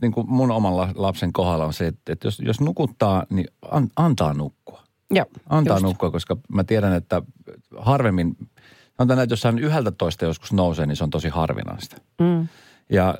niin 0.01 0.11
kuin 0.11 0.29
mun 0.29 0.51
oman 0.51 0.77
la- 0.77 0.93
lapsen 0.95 1.33
kohdalla 1.33 1.65
on 1.65 1.73
se, 1.73 1.87
että, 1.87 2.13
että 2.13 2.27
jos, 2.27 2.39
jos 2.39 2.61
nukuttaa, 2.61 3.23
niin 3.29 3.47
an, 3.71 3.87
antaa 3.95 4.33
nukkua. 4.33 4.83
Joo, 5.11 5.25
Antaa 5.49 5.75
just. 5.75 5.83
nukkua, 5.83 6.11
koska 6.11 6.37
mä 6.53 6.63
tiedän, 6.63 6.93
että 6.93 7.21
harvemmin, 7.77 8.35
sanotaan, 8.99 9.23
että 9.23 9.33
jos 9.33 9.43
hän 9.43 9.59
yhdeltä 9.59 9.91
toista 9.91 10.25
joskus 10.25 10.53
nousee, 10.53 10.85
niin 10.85 10.95
se 10.95 11.03
on 11.03 11.09
tosi 11.09 11.29
harvinaista. 11.29 11.95
Mm. 12.19 12.47
Ja 12.89 13.15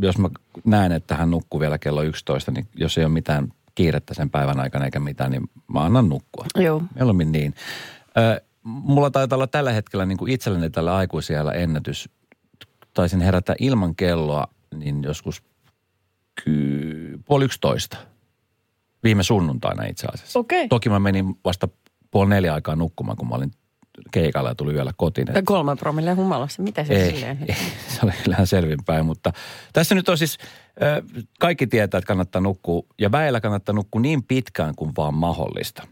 jos 0.00 0.18
mä 0.18 0.28
näen, 0.64 0.92
että 0.92 1.14
hän 1.14 1.30
nukkuu 1.30 1.60
vielä 1.60 1.78
kello 1.78 2.02
11, 2.02 2.50
niin 2.50 2.68
jos 2.74 2.98
ei 2.98 3.04
ole 3.04 3.12
mitään 3.12 3.52
kiirettä 3.74 4.14
sen 4.14 4.30
päivän 4.30 4.60
aikana 4.60 4.84
eikä 4.84 5.00
mitään, 5.00 5.30
niin 5.30 5.50
mä 5.72 5.80
annan 5.80 6.08
nukkua. 6.08 6.46
Joo. 6.56 6.82
Mieluummin 6.94 7.32
niin. 7.32 7.54
Ö, 8.18 8.40
mulla 8.62 9.10
taitaa 9.10 9.36
olla 9.36 9.46
tällä 9.46 9.72
hetkellä 9.72 10.06
niin 10.06 10.18
kuin 10.18 10.32
itselleni 10.32 10.70
tällä 10.70 10.96
aikuisiellä 10.96 11.52
ennätys. 11.52 12.08
Taisin 12.94 13.20
herätä 13.20 13.54
ilman 13.58 13.94
kelloa 13.94 14.46
niin 14.74 15.02
joskus 15.02 15.42
ky- 16.44 17.18
puoli 17.24 17.44
yksitoista. 17.44 17.96
Viime 19.02 19.22
sunnuntaina 19.22 19.84
itse 19.84 20.06
asiassa. 20.14 20.38
Okei. 20.38 20.68
Toki 20.68 20.88
mä 20.88 20.98
menin 20.98 21.38
vasta 21.44 21.68
puoli 22.10 22.30
neljä 22.30 22.54
aikaa 22.54 22.76
nukkumaan, 22.76 23.16
kun 23.16 23.28
mä 23.28 23.34
olin 23.34 23.50
keikalla 24.10 24.48
ja 24.48 24.54
tuli 24.54 24.74
yöllä 24.74 24.92
kotiin. 24.96 25.26
Tai 25.26 25.42
kolme 25.42 25.76
promille 25.76 26.12
humalassa. 26.12 26.62
Mitä 26.62 26.84
se 26.84 26.94
Ei, 26.94 27.10
silleen? 27.10 27.38
ei, 27.48 27.56
se 27.88 28.00
oli 28.02 28.12
kyllähän 28.24 28.46
selvinpäin, 28.46 29.06
mutta 29.06 29.32
tässä 29.72 29.94
nyt 29.94 30.08
on 30.08 30.18
siis, 30.18 30.38
kaikki 31.40 31.66
tietää, 31.66 31.98
että 31.98 32.08
kannattaa 32.08 32.40
nukkua, 32.40 32.82
ja 33.00 33.12
väellä 33.12 33.40
kannattaa 33.40 33.72
nukkua 33.72 34.00
niin 34.00 34.22
pitkään 34.22 34.74
kuin 34.74 34.92
vaan 34.96 35.14
mahdollista. 35.14 35.86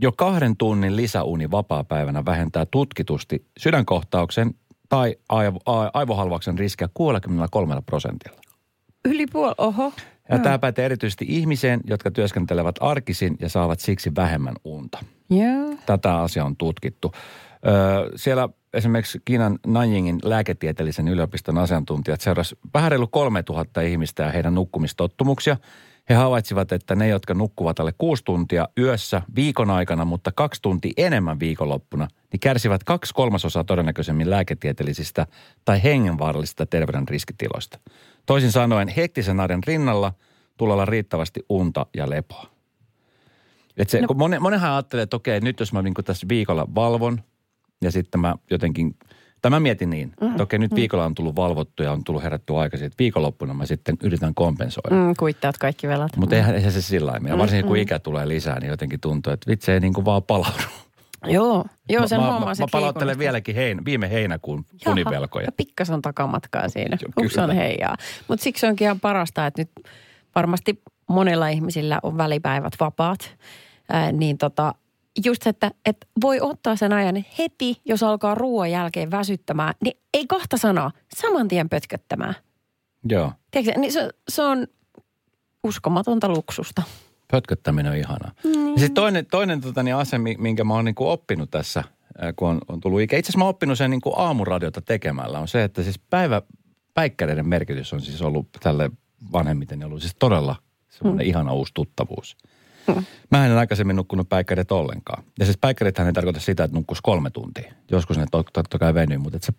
Jo 0.00 0.12
kahden 0.12 0.56
tunnin 0.56 0.96
lisäuni 0.96 1.50
vapaa-päivänä 1.50 2.24
vähentää 2.24 2.66
tutkitusti 2.70 3.46
sydänkohtauksen 3.58 4.54
tai 4.88 5.16
aivo, 5.28 5.58
aivohalvauksen 5.94 6.58
riskiä 6.58 6.88
63 6.94 7.82
prosentilla. 7.86 8.40
Yli 9.04 9.26
puoli, 9.26 9.54
oho. 9.58 9.92
Ja 10.30 10.38
tämä 10.38 10.58
pätee 10.58 10.84
erityisesti 10.84 11.24
ihmiseen, 11.28 11.80
jotka 11.84 12.10
työskentelevät 12.10 12.74
arkisin 12.80 13.36
ja 13.40 13.48
saavat 13.48 13.80
siksi 13.80 14.12
vähemmän 14.16 14.54
unta. 14.64 15.04
Joo. 15.30 15.76
Tätä 15.86 16.20
asiaa 16.20 16.46
on 16.46 16.56
tutkittu. 16.56 17.12
Siellä 18.16 18.48
esimerkiksi 18.74 19.22
Kiinan 19.24 19.58
Nanjingin 19.66 20.18
lääketieteellisen 20.24 21.08
yliopiston 21.08 21.58
asiantuntijat 21.58 22.20
seurasivat 22.20 22.60
vähän 22.74 22.90
reilu 22.90 23.06
3000 23.06 23.80
ihmistä 23.80 24.22
ja 24.22 24.30
heidän 24.32 24.54
nukkumistottumuksia. 24.54 25.56
He 26.08 26.14
havaitsivat, 26.14 26.72
että 26.72 26.94
ne, 26.94 27.08
jotka 27.08 27.34
nukkuvat 27.34 27.80
alle 27.80 27.92
kuusi 27.98 28.24
tuntia 28.24 28.68
yössä 28.78 29.22
viikon 29.34 29.70
aikana, 29.70 30.04
mutta 30.04 30.32
kaksi 30.32 30.62
tuntia 30.62 30.92
enemmän 30.96 31.40
viikonloppuna, 31.40 32.08
niin 32.32 32.40
kärsivät 32.40 32.84
kaksi 32.84 33.14
kolmasosaa 33.14 33.64
todennäköisemmin 33.64 34.30
lääketieteellisistä 34.30 35.26
tai 35.64 35.82
hengenvaarallisista 35.82 36.66
terveyden 36.66 37.08
riskitiloista. 37.08 37.78
Toisin 38.26 38.52
sanoen, 38.52 38.88
hektisen 38.88 39.40
arjen 39.40 39.64
rinnalla 39.64 40.12
tulee 40.56 40.72
olla 40.72 40.84
riittävästi 40.84 41.40
unta 41.48 41.86
ja 41.96 42.10
lepoa. 42.10 42.46
Et 43.76 43.90
se, 43.90 44.00
no. 44.00 44.06
kun 44.06 44.18
monen, 44.18 44.42
monenhan 44.42 44.72
ajattelee, 44.72 45.02
että 45.02 45.16
okei, 45.16 45.40
nyt 45.40 45.60
jos 45.60 45.72
mä 45.72 45.82
niin 45.82 45.94
tässä 46.04 46.26
viikolla 46.28 46.66
valvon 46.74 47.20
ja 47.82 47.92
sitten 47.92 48.20
mä 48.20 48.34
jotenkin, 48.50 48.96
tai 49.42 49.50
mä 49.50 49.60
mietin 49.60 49.90
niin, 49.90 50.12
mm. 50.20 50.30
että 50.30 50.42
okei, 50.42 50.58
nyt 50.58 50.74
viikolla 50.74 51.04
on 51.04 51.14
tullut 51.14 51.36
valvottu 51.36 51.82
ja 51.82 51.92
on 51.92 52.04
tullut 52.04 52.22
herätty 52.22 52.56
aikaisin, 52.56 52.86
että 52.86 52.98
viikonloppuna 52.98 53.54
mä 53.54 53.66
sitten 53.66 53.96
yritän 54.02 54.34
kompensoida. 54.34 54.96
Mm, 54.96 55.14
kuittaat 55.18 55.58
kaikki 55.58 55.88
velat. 55.88 56.16
Mutta 56.16 56.36
eihän, 56.36 56.54
eihän 56.54 56.72
se 56.72 56.82
sillä 56.82 57.12
lailla. 57.12 57.38
Varsinkin 57.38 57.66
kun 57.66 57.76
ikä 57.76 57.98
tulee 57.98 58.28
lisää, 58.28 58.60
niin 58.60 58.70
jotenkin 58.70 59.00
tuntuu, 59.00 59.32
että 59.32 59.50
vitsi 59.50 59.72
ei 59.72 59.80
niin 59.80 59.92
kuin 59.92 60.04
vaan 60.04 60.22
palaudu. 60.22 60.62
Joo, 61.26 61.64
joo 61.88 62.08
sen 62.08 62.20
mä, 62.20 62.24
huomaa 62.24 62.40
mä, 62.40 62.54
mä 62.58 62.66
palauttelen 62.72 63.18
vieläkin 63.18 63.54
hein, 63.54 63.84
viime 63.84 64.10
heinäkuun 64.10 64.64
univelkoja. 64.86 65.44
Ja 65.44 65.52
pikkasen 65.52 65.94
on 65.94 66.02
takamatkaa 66.02 66.68
siinä. 66.68 66.98
Joo, 67.02 67.26
Ups 67.26 67.38
on 67.38 67.50
heijaa. 67.50 67.96
Mutta 68.28 68.42
siksi 68.42 68.66
onkin 68.66 68.84
ihan 68.84 69.00
parasta, 69.00 69.46
että 69.46 69.62
nyt 69.62 69.70
varmasti 70.34 70.82
monella 71.10 71.48
ihmisillä 71.48 71.98
on 72.02 72.16
välipäivät 72.16 72.72
vapaat. 72.80 73.36
Ää, 73.88 74.12
niin 74.12 74.38
tota, 74.38 74.74
just 75.24 75.42
se, 75.42 75.50
että, 75.50 75.70
että 75.86 76.06
voi 76.22 76.40
ottaa 76.40 76.76
sen 76.76 76.92
ajan 76.92 77.24
heti, 77.38 77.80
jos 77.84 78.02
alkaa 78.02 78.34
ruoan 78.34 78.70
jälkeen 78.70 79.10
väsyttämään, 79.10 79.74
niin 79.84 79.98
ei 80.14 80.26
kahta 80.26 80.56
sanaa, 80.56 80.90
saman 81.16 81.48
tien 81.48 81.68
pötköttämään. 81.68 82.34
Joo, 83.08 83.32
Tiedätkö, 83.50 83.80
niin 83.80 83.92
se, 83.92 84.10
se 84.28 84.42
on 84.42 84.66
uskomatonta 85.64 86.28
luksusta. 86.28 86.82
pötköttäminen 87.30 87.92
on 87.92 87.98
ihanaa. 87.98 88.30
Niin. 88.44 88.72
Ja 88.72 88.78
sitten 88.78 88.94
toinen, 88.94 89.26
toinen 89.26 89.60
tota, 89.60 89.82
niin 89.82 89.96
mi- 90.18 90.36
minkä 90.38 90.64
mä 90.64 90.74
oon 90.74 90.84
niin 90.84 90.94
oppinut 90.98 91.50
tässä, 91.50 91.84
kun 92.36 92.48
on, 92.48 92.60
on 92.68 92.80
tullut 92.80 93.00
ikä. 93.00 93.16
Itse 93.16 93.26
asiassa 93.26 93.38
mä 93.38 93.44
oon 93.44 93.50
oppinut 93.50 93.78
sen 93.78 93.90
niin 93.90 94.00
kuin 94.00 94.14
aamuradiota 94.16 94.80
tekemällä, 94.82 95.38
on 95.38 95.48
se, 95.48 95.64
että 95.64 95.82
siis 95.82 95.98
päivä, 95.98 96.42
päikkäreiden 96.94 97.48
merkitys 97.48 97.92
on 97.92 98.00
siis 98.00 98.22
ollut 98.22 98.48
tälle 98.60 98.90
vanhemmiten 99.32 99.84
ollut 99.84 100.00
siis 100.00 100.16
todella 100.18 100.56
semmoinen 101.02 101.26
mm. 101.26 101.30
ihana 101.30 101.52
uusi 101.52 101.74
tuttavuus. 101.74 102.36
Mm. 102.86 103.04
Mä 103.30 103.46
en 103.46 103.52
aikaisemmin 103.52 103.96
nukkunut 103.96 104.28
päikkärit 104.28 104.72
ollenkaan. 104.72 105.22
Ja 105.38 105.44
siis 105.44 105.58
päikkärithän 105.60 106.06
ei 106.06 106.12
tarkoita 106.12 106.40
sitä, 106.40 106.64
että 106.64 106.76
nukkuisi 106.76 107.02
kolme 107.02 107.30
tuntia. 107.30 107.72
Joskus 107.90 108.18
ne 108.18 108.26
to- 108.30 108.44
totta 108.52 108.78
kai 108.78 108.94
venyy, 108.94 109.18
mutta 109.18 109.36
että 109.36 109.46
se 109.46 109.52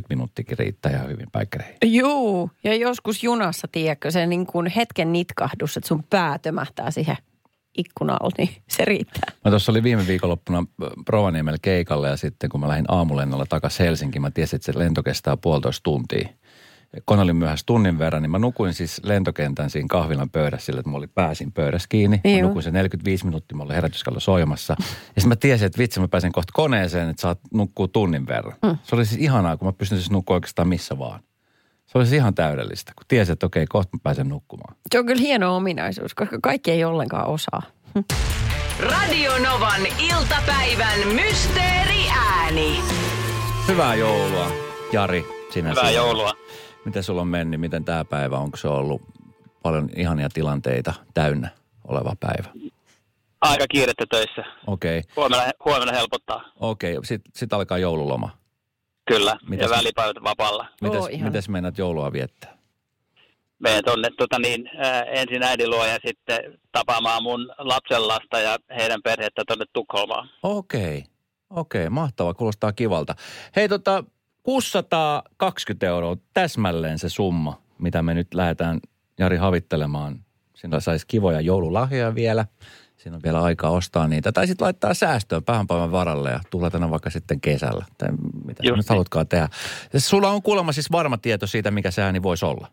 25-30 0.00 0.06
minuuttikin 0.08 0.58
riittää 0.58 0.92
ihan 0.92 1.08
hyvin 1.08 1.26
päikkäreihin. 1.32 1.78
Juu, 1.84 2.50
ja 2.64 2.74
joskus 2.74 3.22
junassa, 3.22 3.68
tiedätkö, 3.72 4.10
se 4.10 4.26
niin 4.26 4.46
kuin 4.46 4.66
hetken 4.66 5.12
nitkahdus, 5.12 5.76
että 5.76 5.88
sun 5.88 6.04
pää 6.10 6.38
tömähtää 6.38 6.90
siihen 6.90 7.16
ikkunalle, 7.78 8.30
niin 8.38 8.62
se 8.68 8.84
riittää. 8.84 9.32
Mä 9.44 9.50
tuossa 9.50 9.72
oli 9.72 9.82
viime 9.82 10.06
viikonloppuna 10.06 10.66
Rovaniemellä 11.08 11.58
keikalle 11.62 12.08
ja 12.08 12.16
sitten 12.16 12.50
kun 12.50 12.60
mä 12.60 12.68
lähdin 12.68 12.84
aamulennolla 12.88 13.46
takaisin 13.48 13.86
Helsinkiin, 13.86 14.22
mä 14.22 14.30
tiesin, 14.30 14.56
että 14.56 14.72
se 14.72 14.78
lento 14.78 15.02
kestää 15.02 15.36
puolitoista 15.36 15.82
tuntia. 15.82 16.28
Kone 17.04 17.22
oli 17.22 17.32
myöhässä 17.32 17.66
tunnin 17.66 17.98
verran, 17.98 18.22
niin 18.22 18.30
mä 18.30 18.38
nukuin 18.38 18.74
siis 18.74 19.00
lentokentän 19.04 19.70
siinä 19.70 19.86
kahvilan 19.90 20.30
pöydässä 20.30 20.66
sillä, 20.66 20.80
että 20.80 20.90
mä 20.90 20.96
olin 20.96 21.10
pääsin 21.14 21.52
pöydässä 21.52 21.86
kiinni. 21.88 22.20
Mä 22.36 22.42
nukuin 22.42 22.62
se 22.62 22.70
45 22.70 23.24
minuuttia, 23.26 23.56
mulla 23.56 23.68
oli 23.68 23.74
herätyskello 23.74 24.20
soimassa. 24.20 24.76
Ja 24.78 24.84
sitten 25.06 25.28
mä 25.28 25.36
tiesin, 25.36 25.66
että 25.66 25.78
vitsi, 25.78 26.00
mä 26.00 26.08
pääsen 26.08 26.32
kohta 26.32 26.50
koneeseen, 26.54 27.08
että 27.08 27.20
saat 27.22 27.38
nukkua 27.54 27.88
tunnin 27.88 28.26
verran. 28.26 28.56
Mm. 28.62 28.78
Se 28.82 28.94
oli 28.94 29.06
siis 29.06 29.20
ihanaa, 29.20 29.56
kun 29.56 29.68
mä 29.68 29.72
pystyn 29.72 29.98
siis 29.98 30.10
nukkua 30.10 30.34
oikeastaan 30.34 30.68
missä 30.68 30.98
vaan. 30.98 31.20
Se 31.86 31.98
oli 31.98 32.06
siis 32.06 32.16
ihan 32.16 32.34
täydellistä, 32.34 32.92
kun 32.96 33.04
tiesin, 33.08 33.32
että 33.32 33.46
okei, 33.46 33.66
kohta 33.66 33.96
mä 33.96 34.00
pääsen 34.02 34.28
nukkumaan. 34.28 34.76
Se 34.92 34.98
on 34.98 35.06
kyllä 35.06 35.20
hieno 35.22 35.56
ominaisuus, 35.56 36.14
koska 36.14 36.38
kaikki 36.42 36.70
ei 36.70 36.84
ollenkaan 36.84 37.26
osaa. 37.26 37.62
Radio 38.80 39.32
Novan 39.38 39.80
iltapäivän 39.98 40.98
mysteeriääni. 41.14 42.80
Hyvää 43.68 43.94
joulua, 43.94 44.50
Jari, 44.92 45.24
sinä 45.50 45.68
Hyvää 45.68 45.84
sinä. 45.84 45.96
joulua. 45.96 46.32
Miten 46.84 47.02
sulla 47.02 47.20
on 47.20 47.28
mennyt? 47.28 47.60
Miten 47.60 47.84
tämä 47.84 48.04
päivä? 48.04 48.38
Onko 48.38 48.56
se 48.56 48.68
ollut 48.68 49.02
paljon 49.62 49.90
ihania 49.96 50.28
tilanteita 50.28 50.94
täynnä 51.14 51.48
oleva 51.88 52.12
päivä? 52.20 52.48
Aika 53.40 53.64
kiirettä 53.70 54.04
töissä. 54.10 54.44
Okei, 54.66 54.98
okay. 54.98 55.10
Huomenna, 55.16 55.44
huomenna 55.64 55.92
helpottaa. 55.92 56.44
okei. 56.60 56.96
Okay. 56.96 57.06
Sitten 57.06 57.32
sit 57.36 57.52
alkaa 57.52 57.78
joululoma. 57.78 58.30
Kyllä. 59.06 59.36
Mitäs- 59.48 59.70
ja 59.70 59.76
välipäivät 59.76 60.16
vapaalla. 60.24 60.68
Mites, 60.80 61.00
Oo, 61.00 61.06
ihana. 61.06 61.30
mites 61.30 61.48
meinaat 61.48 61.78
joulua 61.78 62.12
viettää? 62.12 62.54
Menen 63.58 63.84
tonne 63.84 64.08
tota 64.18 64.38
niin, 64.38 64.70
ää, 64.76 65.02
ensin 65.02 65.42
äidin 65.42 65.70
luo 65.70 65.86
ja 65.86 65.98
sitten 66.06 66.58
tapaamaan 66.72 67.22
mun 67.22 67.54
lapsen 67.58 68.08
lasta 68.08 68.40
ja 68.40 68.56
heidän 68.78 69.02
perhettä 69.02 69.42
tonne 69.46 69.64
Tukholmaan. 69.72 70.28
Okei, 70.42 70.80
okay. 70.80 71.02
okei. 71.50 71.82
Okay. 71.82 71.90
Mahtavaa, 71.90 72.34
kuulostaa 72.34 72.72
kivalta. 72.72 73.14
Hei 73.56 73.68
tota, 73.68 74.04
620 74.44 75.86
euroa 75.86 76.16
täsmälleen 76.34 76.98
se 76.98 77.08
summa, 77.08 77.62
mitä 77.78 78.02
me 78.02 78.14
nyt 78.14 78.34
lähdetään 78.34 78.80
Jari 79.18 79.36
havittelemaan. 79.36 80.24
Siinä 80.54 80.80
saisi 80.80 81.06
kivoja 81.06 81.40
joululahjoja 81.40 82.14
vielä. 82.14 82.46
Siinä 82.96 83.16
on 83.16 83.22
vielä 83.24 83.42
aikaa 83.42 83.70
ostaa 83.70 84.08
niitä. 84.08 84.32
Tai 84.32 84.46
sitten 84.46 84.64
laittaa 84.64 84.94
säästöön 84.94 85.42
vähän 85.48 85.66
päivän 85.66 85.92
varalle 85.92 86.30
ja 86.30 86.40
tulla 86.50 86.90
vaikka 86.90 87.10
sitten 87.10 87.40
kesällä. 87.40 87.84
Tai 87.98 88.08
mitä 88.44 88.62
sä 88.62 88.68
Just 88.68 88.76
nyt 88.76 88.76
niin. 88.76 88.84
halutkaan 88.88 89.28
tehdä. 89.28 89.48
Sulla 89.96 90.30
on 90.30 90.42
kuulemma 90.42 90.72
siis 90.72 90.92
varma 90.92 91.18
tieto 91.18 91.46
siitä, 91.46 91.70
mikä 91.70 91.90
se 91.90 92.02
ääni 92.02 92.22
voisi 92.22 92.44
olla. 92.44 92.68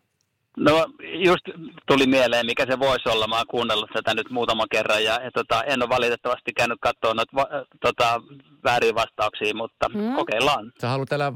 No 0.57 0.87
just 1.13 1.45
tuli 1.87 2.07
mieleen, 2.07 2.45
mikä 2.45 2.65
se 2.65 2.79
voisi 2.79 3.09
olla. 3.09 3.27
Mä 3.27 3.37
oon 3.37 3.47
kuunnellut 3.47 3.89
tätä 3.93 4.13
nyt 4.13 4.29
muutaman 4.29 4.67
kerran 4.71 5.03
ja, 5.03 5.19
ja 5.23 5.31
tota, 5.31 5.63
en 5.63 5.81
ole 5.81 5.89
valitettavasti 5.89 6.53
käynyt 6.53 6.77
katsoa 6.81 7.13
noita 7.13 7.35
va, 7.35 7.47
tota, 7.81 8.21
väärin 8.63 8.95
vastauksia, 8.95 9.55
mutta 9.55 9.89
mm. 9.89 10.15
kokeillaan. 10.15 10.71
Sä 10.81 10.87
haluat 10.87 11.11
elää 11.11 11.33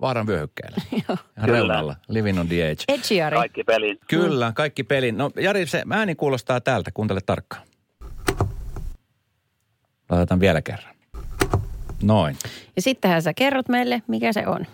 vaaran 0.00 0.26
vyöhykkeellä. 0.26 0.76
Reunalla. 1.44 1.96
Living 2.08 2.40
on 2.40 2.48
the 2.48 2.68
edge. 2.70 2.84
Edgiari. 2.88 3.36
Kaikki 3.36 3.64
peliin. 3.64 3.98
Kyllä, 4.08 4.52
kaikki 4.54 4.82
pelin. 4.82 5.18
No 5.18 5.30
Jari, 5.40 5.66
se 5.66 5.82
ääni 5.90 6.14
kuulostaa 6.14 6.60
täältä. 6.60 6.90
Kuuntele 6.94 7.20
tarkkaan. 7.26 7.62
Laitetaan 10.10 10.40
vielä 10.40 10.62
kerran. 10.62 10.94
Noin. 12.02 12.36
Ja 12.76 12.82
sittenhän 12.82 13.22
sä 13.22 13.34
kerrot 13.34 13.68
meille, 13.68 14.02
mikä 14.06 14.32
se 14.32 14.46
on. 14.46 14.66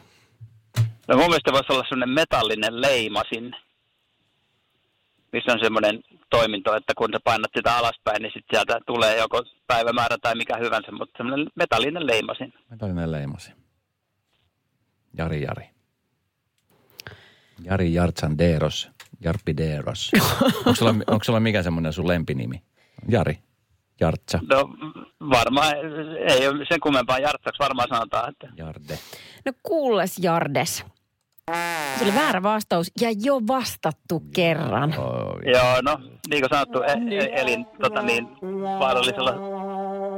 No 1.09 1.17
mun 1.17 1.27
mielestä 1.27 1.53
voisi 1.53 1.73
olla 1.73 1.85
semmoinen 1.89 2.15
metallinen 2.15 2.81
leimasin, 2.81 3.57
missä 5.33 5.53
on 5.53 5.59
semmoinen 5.63 6.01
toiminto, 6.31 6.77
että 6.77 6.93
kun 6.99 7.09
sä 7.13 7.21
painat 7.25 7.51
sitä 7.57 7.77
alaspäin, 7.77 8.23
niin 8.23 8.33
sitten 8.35 8.57
sieltä 8.57 8.81
tulee 8.87 9.17
joko 9.17 9.43
päivämäärä 9.67 10.17
tai 10.23 10.35
mikä 10.35 10.57
hyvänsä, 10.57 10.93
mutta 10.93 11.17
semmoinen 11.17 11.51
metallinen 11.55 12.07
leimasin. 12.07 12.55
Metallinen 12.71 13.13
leimasi. 13.13 13.53
Jari 15.19 15.43
Jari. 15.43 15.71
Jari 17.65 17.95
Jartsanderos. 17.95 18.91
Jarpideros. 19.21 20.11
onko, 20.59 20.75
sulla, 20.75 20.95
onko 21.07 21.25
sulla 21.25 21.41
mikä 21.41 21.63
semmoinen 21.63 21.93
sun 21.93 22.09
lempinimi? 22.09 22.63
Jari. 23.09 23.39
Jartsa. 24.01 24.41
No 24.51 24.71
varmaan, 25.31 25.73
ei 26.29 26.49
ole 26.49 26.67
sen 26.69 26.81
kummempaa 26.81 27.19
jartsaksi 27.19 27.59
varmaan 27.59 27.89
sanotaan, 27.89 28.31
että 28.31 28.49
Jarde. 28.57 28.99
No 29.45 29.53
kuules 29.63 30.19
Jardes. 30.19 30.85
Se 31.99 32.05
oli 32.05 32.15
väärä 32.15 32.43
vastaus 32.43 32.91
ja 33.01 33.09
jo 33.25 33.41
vastattu 33.49 34.23
kerran. 34.35 34.95
Oi. 34.99 35.53
joo, 35.53 35.81
no 35.83 35.99
niin 36.31 36.43
kuin 36.43 36.51
sanottu, 36.51 36.83
e- 36.83 37.17
e- 37.19 37.41
elin 37.41 37.67
tota 37.83 38.03
niin, 38.03 38.29
vaarallisella 38.79 39.33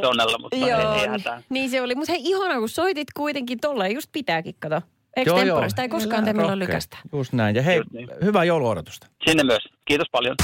zonnella, 0.01 0.39
mutta 0.39 0.57
ei, 0.57 0.63
ei 1.03 1.09
hätää. 1.09 1.43
niin 1.49 1.71
se 1.71 1.83
oli. 1.83 1.95
Mutta 1.95 2.13
hei, 2.13 2.21
ihana 2.25 2.59
kun 2.59 2.69
soitit 2.69 3.09
kuitenkin 3.17 3.61
tolleen, 3.61 3.95
just 3.95 4.09
pitääkin, 4.13 4.55
kato. 4.59 4.81
Eikö 5.17 5.31
Joo, 5.31 5.39
joo. 5.39 5.47
temporista 5.47 5.83
ei 5.83 5.89
koskaan 5.89 6.25
tee 6.25 6.33
milloin 6.33 6.59
lykästä. 6.59 6.97
Just 7.13 7.33
näin. 7.33 7.57
Ja 7.57 7.63
hei, 7.63 7.77
Just 7.77 7.91
niin. 7.93 8.09
hyvää 8.25 8.45
jouluodotusta. 8.45 9.07
Sinne 9.29 9.45
myös. 9.45 9.63
Kiitos 9.85 10.07
paljon. 10.13 10.37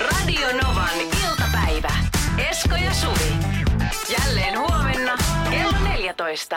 Radio 0.00 0.46
Novan 0.62 1.00
iltapäivä. 1.00 1.90
Esko 2.50 2.74
ja 2.84 2.92
Suvi. 2.94 3.32
Jälleen 4.18 4.58
huomenna 4.58 5.12
kello 5.50 5.78
14. 5.88 6.56